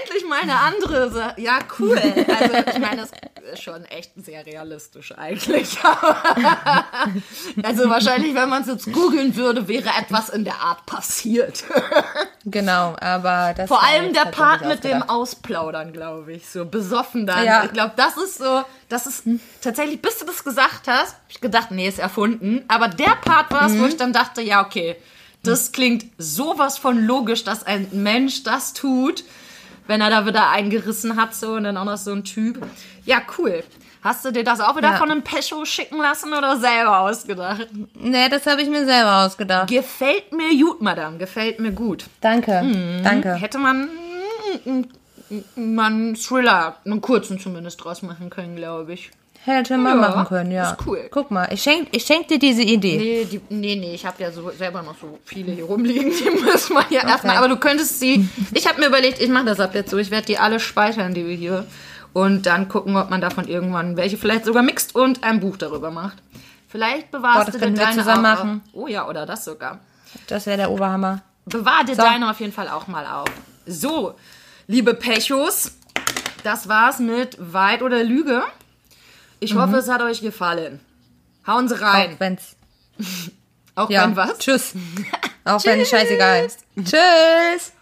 Endlich 0.00 0.26
mal 0.28 0.40
eine 0.40 0.56
andere 0.56 1.10
Sa 1.10 1.34
Ja, 1.36 1.58
cool. 1.78 1.98
Also, 1.98 2.70
ich 2.70 2.78
meine, 2.78 3.02
das 3.02 3.10
ist 3.52 3.62
schon 3.62 3.84
echt 3.86 4.12
sehr 4.16 4.44
realistisch 4.44 5.16
eigentlich. 5.16 5.78
also 7.62 7.88
wahrscheinlich, 7.88 8.34
wenn 8.34 8.48
man 8.48 8.62
es 8.62 8.68
jetzt 8.68 8.92
googeln 8.92 9.36
würde, 9.36 9.68
wäre 9.68 9.90
etwas 9.98 10.28
in 10.28 10.44
der 10.44 10.60
Art 10.60 10.86
passiert. 10.86 11.64
genau, 12.44 12.96
aber 13.00 13.54
das 13.56 13.68
Vor 13.68 13.82
allem 13.82 14.12
der 14.12 14.26
Part 14.26 14.66
mit 14.66 14.84
dem 14.84 15.02
Ausplaudern, 15.02 15.92
glaube 15.92 16.32
ich, 16.32 16.48
so 16.48 16.64
besoffen 16.64 17.26
dann. 17.26 17.44
Ja. 17.44 17.64
Ich 17.64 17.72
glaube, 17.72 17.92
das 17.96 18.16
ist 18.16 18.38
so, 18.38 18.62
das 18.88 19.06
ist 19.06 19.24
tatsächlich, 19.60 20.00
bis 20.00 20.18
du 20.18 20.26
das 20.26 20.44
gesagt 20.44 20.88
hast, 20.88 21.14
hab 21.14 21.20
ich 21.28 21.40
gedacht, 21.40 21.70
nee, 21.70 21.88
ist 21.88 21.98
erfunden. 21.98 22.64
Aber 22.68 22.88
der 22.88 23.16
Part 23.16 23.50
war 23.50 23.66
es, 23.66 23.72
mhm. 23.72 23.82
wo 23.82 23.86
ich 23.86 23.96
dann 23.96 24.12
dachte, 24.12 24.42
ja, 24.42 24.64
okay, 24.64 24.96
das 25.42 25.72
klingt 25.72 26.06
sowas 26.16 26.78
von 26.78 27.04
logisch, 27.04 27.44
dass 27.44 27.64
ein 27.64 27.88
Mensch 27.92 28.44
das 28.44 28.72
tut 28.72 29.24
wenn 29.86 30.00
er 30.00 30.10
da 30.10 30.26
wieder 30.26 30.50
eingerissen 30.50 31.16
hat, 31.16 31.34
so 31.34 31.52
und 31.54 31.64
dann 31.64 31.76
auch 31.76 31.84
noch 31.84 31.96
so 31.96 32.12
ein 32.12 32.24
Typ. 32.24 32.64
Ja, 33.04 33.22
cool. 33.38 33.62
Hast 34.02 34.22
du 34.24 34.30
dir 34.30 34.44
das 34.44 34.60
auch 34.60 34.76
wieder 34.76 34.90
ja. 34.90 34.96
von 34.96 35.10
einem 35.10 35.22
Pecho 35.22 35.64
schicken 35.64 35.96
lassen 35.96 36.34
oder 36.34 36.58
selber 36.58 37.00
ausgedacht? 37.00 37.68
Nee, 37.94 38.28
das 38.28 38.46
habe 38.46 38.60
ich 38.60 38.68
mir 38.68 38.84
selber 38.84 39.24
ausgedacht. 39.24 39.70
Gefällt 39.70 40.30
mir 40.30 40.50
gut, 40.58 40.82
Madame. 40.82 41.16
Gefällt 41.16 41.58
mir 41.58 41.72
gut. 41.72 42.04
Danke. 42.20 42.62
Mhm. 42.62 43.02
Danke. 43.02 43.34
Hätte 43.34 43.58
man 43.58 43.88
mal 45.56 45.86
einen 45.86 46.16
Thriller, 46.16 46.76
einen 46.84 47.00
kurzen 47.00 47.38
zumindest 47.38 47.82
draus 47.82 48.02
machen 48.02 48.28
können, 48.28 48.56
glaube 48.56 48.92
ich. 48.92 49.10
Hätte 49.46 49.76
man 49.76 50.00
ja, 50.00 50.08
machen 50.08 50.24
können, 50.26 50.50
ja. 50.52 50.70
Ist 50.70 50.86
cool. 50.86 51.06
Guck 51.10 51.30
mal, 51.30 51.46
ich 51.52 51.62
schenke 51.62 51.94
ich 51.94 52.06
schenk 52.06 52.28
dir 52.28 52.38
diese 52.38 52.62
Idee. 52.62 52.96
Nee, 52.96 53.24
die, 53.26 53.40
nee, 53.54 53.76
nee, 53.76 53.94
ich 53.94 54.06
habe 54.06 54.22
ja 54.22 54.32
so, 54.32 54.50
selber 54.50 54.82
noch 54.82 54.96
so 54.98 55.18
viele 55.22 55.52
hier 55.52 55.64
rumliegen, 55.64 56.10
die 56.18 56.30
müssen 56.30 56.72
wir 56.72 56.86
ja 56.88 57.02
okay. 57.02 57.10
erstmal. 57.10 57.36
Aber 57.36 57.48
du 57.48 57.58
könntest 57.58 58.00
sie. 58.00 58.26
Ich 58.54 58.66
habe 58.66 58.80
mir 58.80 58.86
überlegt, 58.86 59.20
ich 59.20 59.28
mache 59.28 59.44
das 59.44 59.60
ab 59.60 59.74
jetzt 59.74 59.90
so. 59.90 59.98
Ich 59.98 60.10
werde 60.10 60.24
die 60.26 60.38
alle 60.38 60.60
speichern, 60.60 61.12
die 61.12 61.26
wir 61.26 61.36
hier. 61.36 61.66
Und 62.14 62.46
dann 62.46 62.68
gucken, 62.68 62.96
ob 62.96 63.10
man 63.10 63.20
davon 63.20 63.46
irgendwann 63.46 63.98
welche 63.98 64.16
vielleicht 64.16 64.46
sogar 64.46 64.62
mixt 64.62 64.94
und 64.94 65.22
ein 65.22 65.40
Buch 65.40 65.58
darüber 65.58 65.90
macht. 65.90 66.16
Vielleicht 66.68 67.10
bewahrst 67.10 67.52
Boah, 67.52 67.58
du 67.58 67.70
dir 67.70 67.74
deine 67.74 67.98
zusammen 67.98 68.22
machen. 68.22 68.62
Oh 68.72 68.86
ja, 68.86 69.06
oder 69.06 69.26
das 69.26 69.44
sogar. 69.44 69.80
Das 70.26 70.46
wäre 70.46 70.56
der 70.56 70.70
Oberhammer. 70.70 71.22
Bewahr 71.44 71.84
dir 71.84 71.96
so. 71.96 72.02
deine 72.02 72.30
auf 72.30 72.40
jeden 72.40 72.52
Fall 72.52 72.68
auch 72.68 72.86
mal 72.86 73.06
auf. 73.06 73.28
So, 73.66 74.14
liebe 74.68 74.94
Pechos, 74.94 75.72
das 76.44 76.66
war's 76.66 76.98
mit 76.98 77.36
Wahrheit 77.38 77.82
oder 77.82 78.02
Lüge. 78.02 78.42
Ich 79.40 79.54
mhm. 79.54 79.60
hoffe, 79.60 79.76
es 79.76 79.88
hat 79.88 80.02
euch 80.02 80.20
gefallen. 80.20 80.80
Hauen 81.46 81.68
Sie 81.68 81.80
rein. 81.80 82.14
Auch 82.14 82.20
wenn's. 82.20 82.56
Auch 83.74 83.90
ja. 83.90 84.04
wenn 84.04 84.16
was? 84.16 84.38
Tschüss. 84.38 84.72
Auch 85.44 85.64
wenn 85.64 85.84
scheißegal 85.84 86.46
ist. 86.46 86.60
Tschüss. 86.76 87.73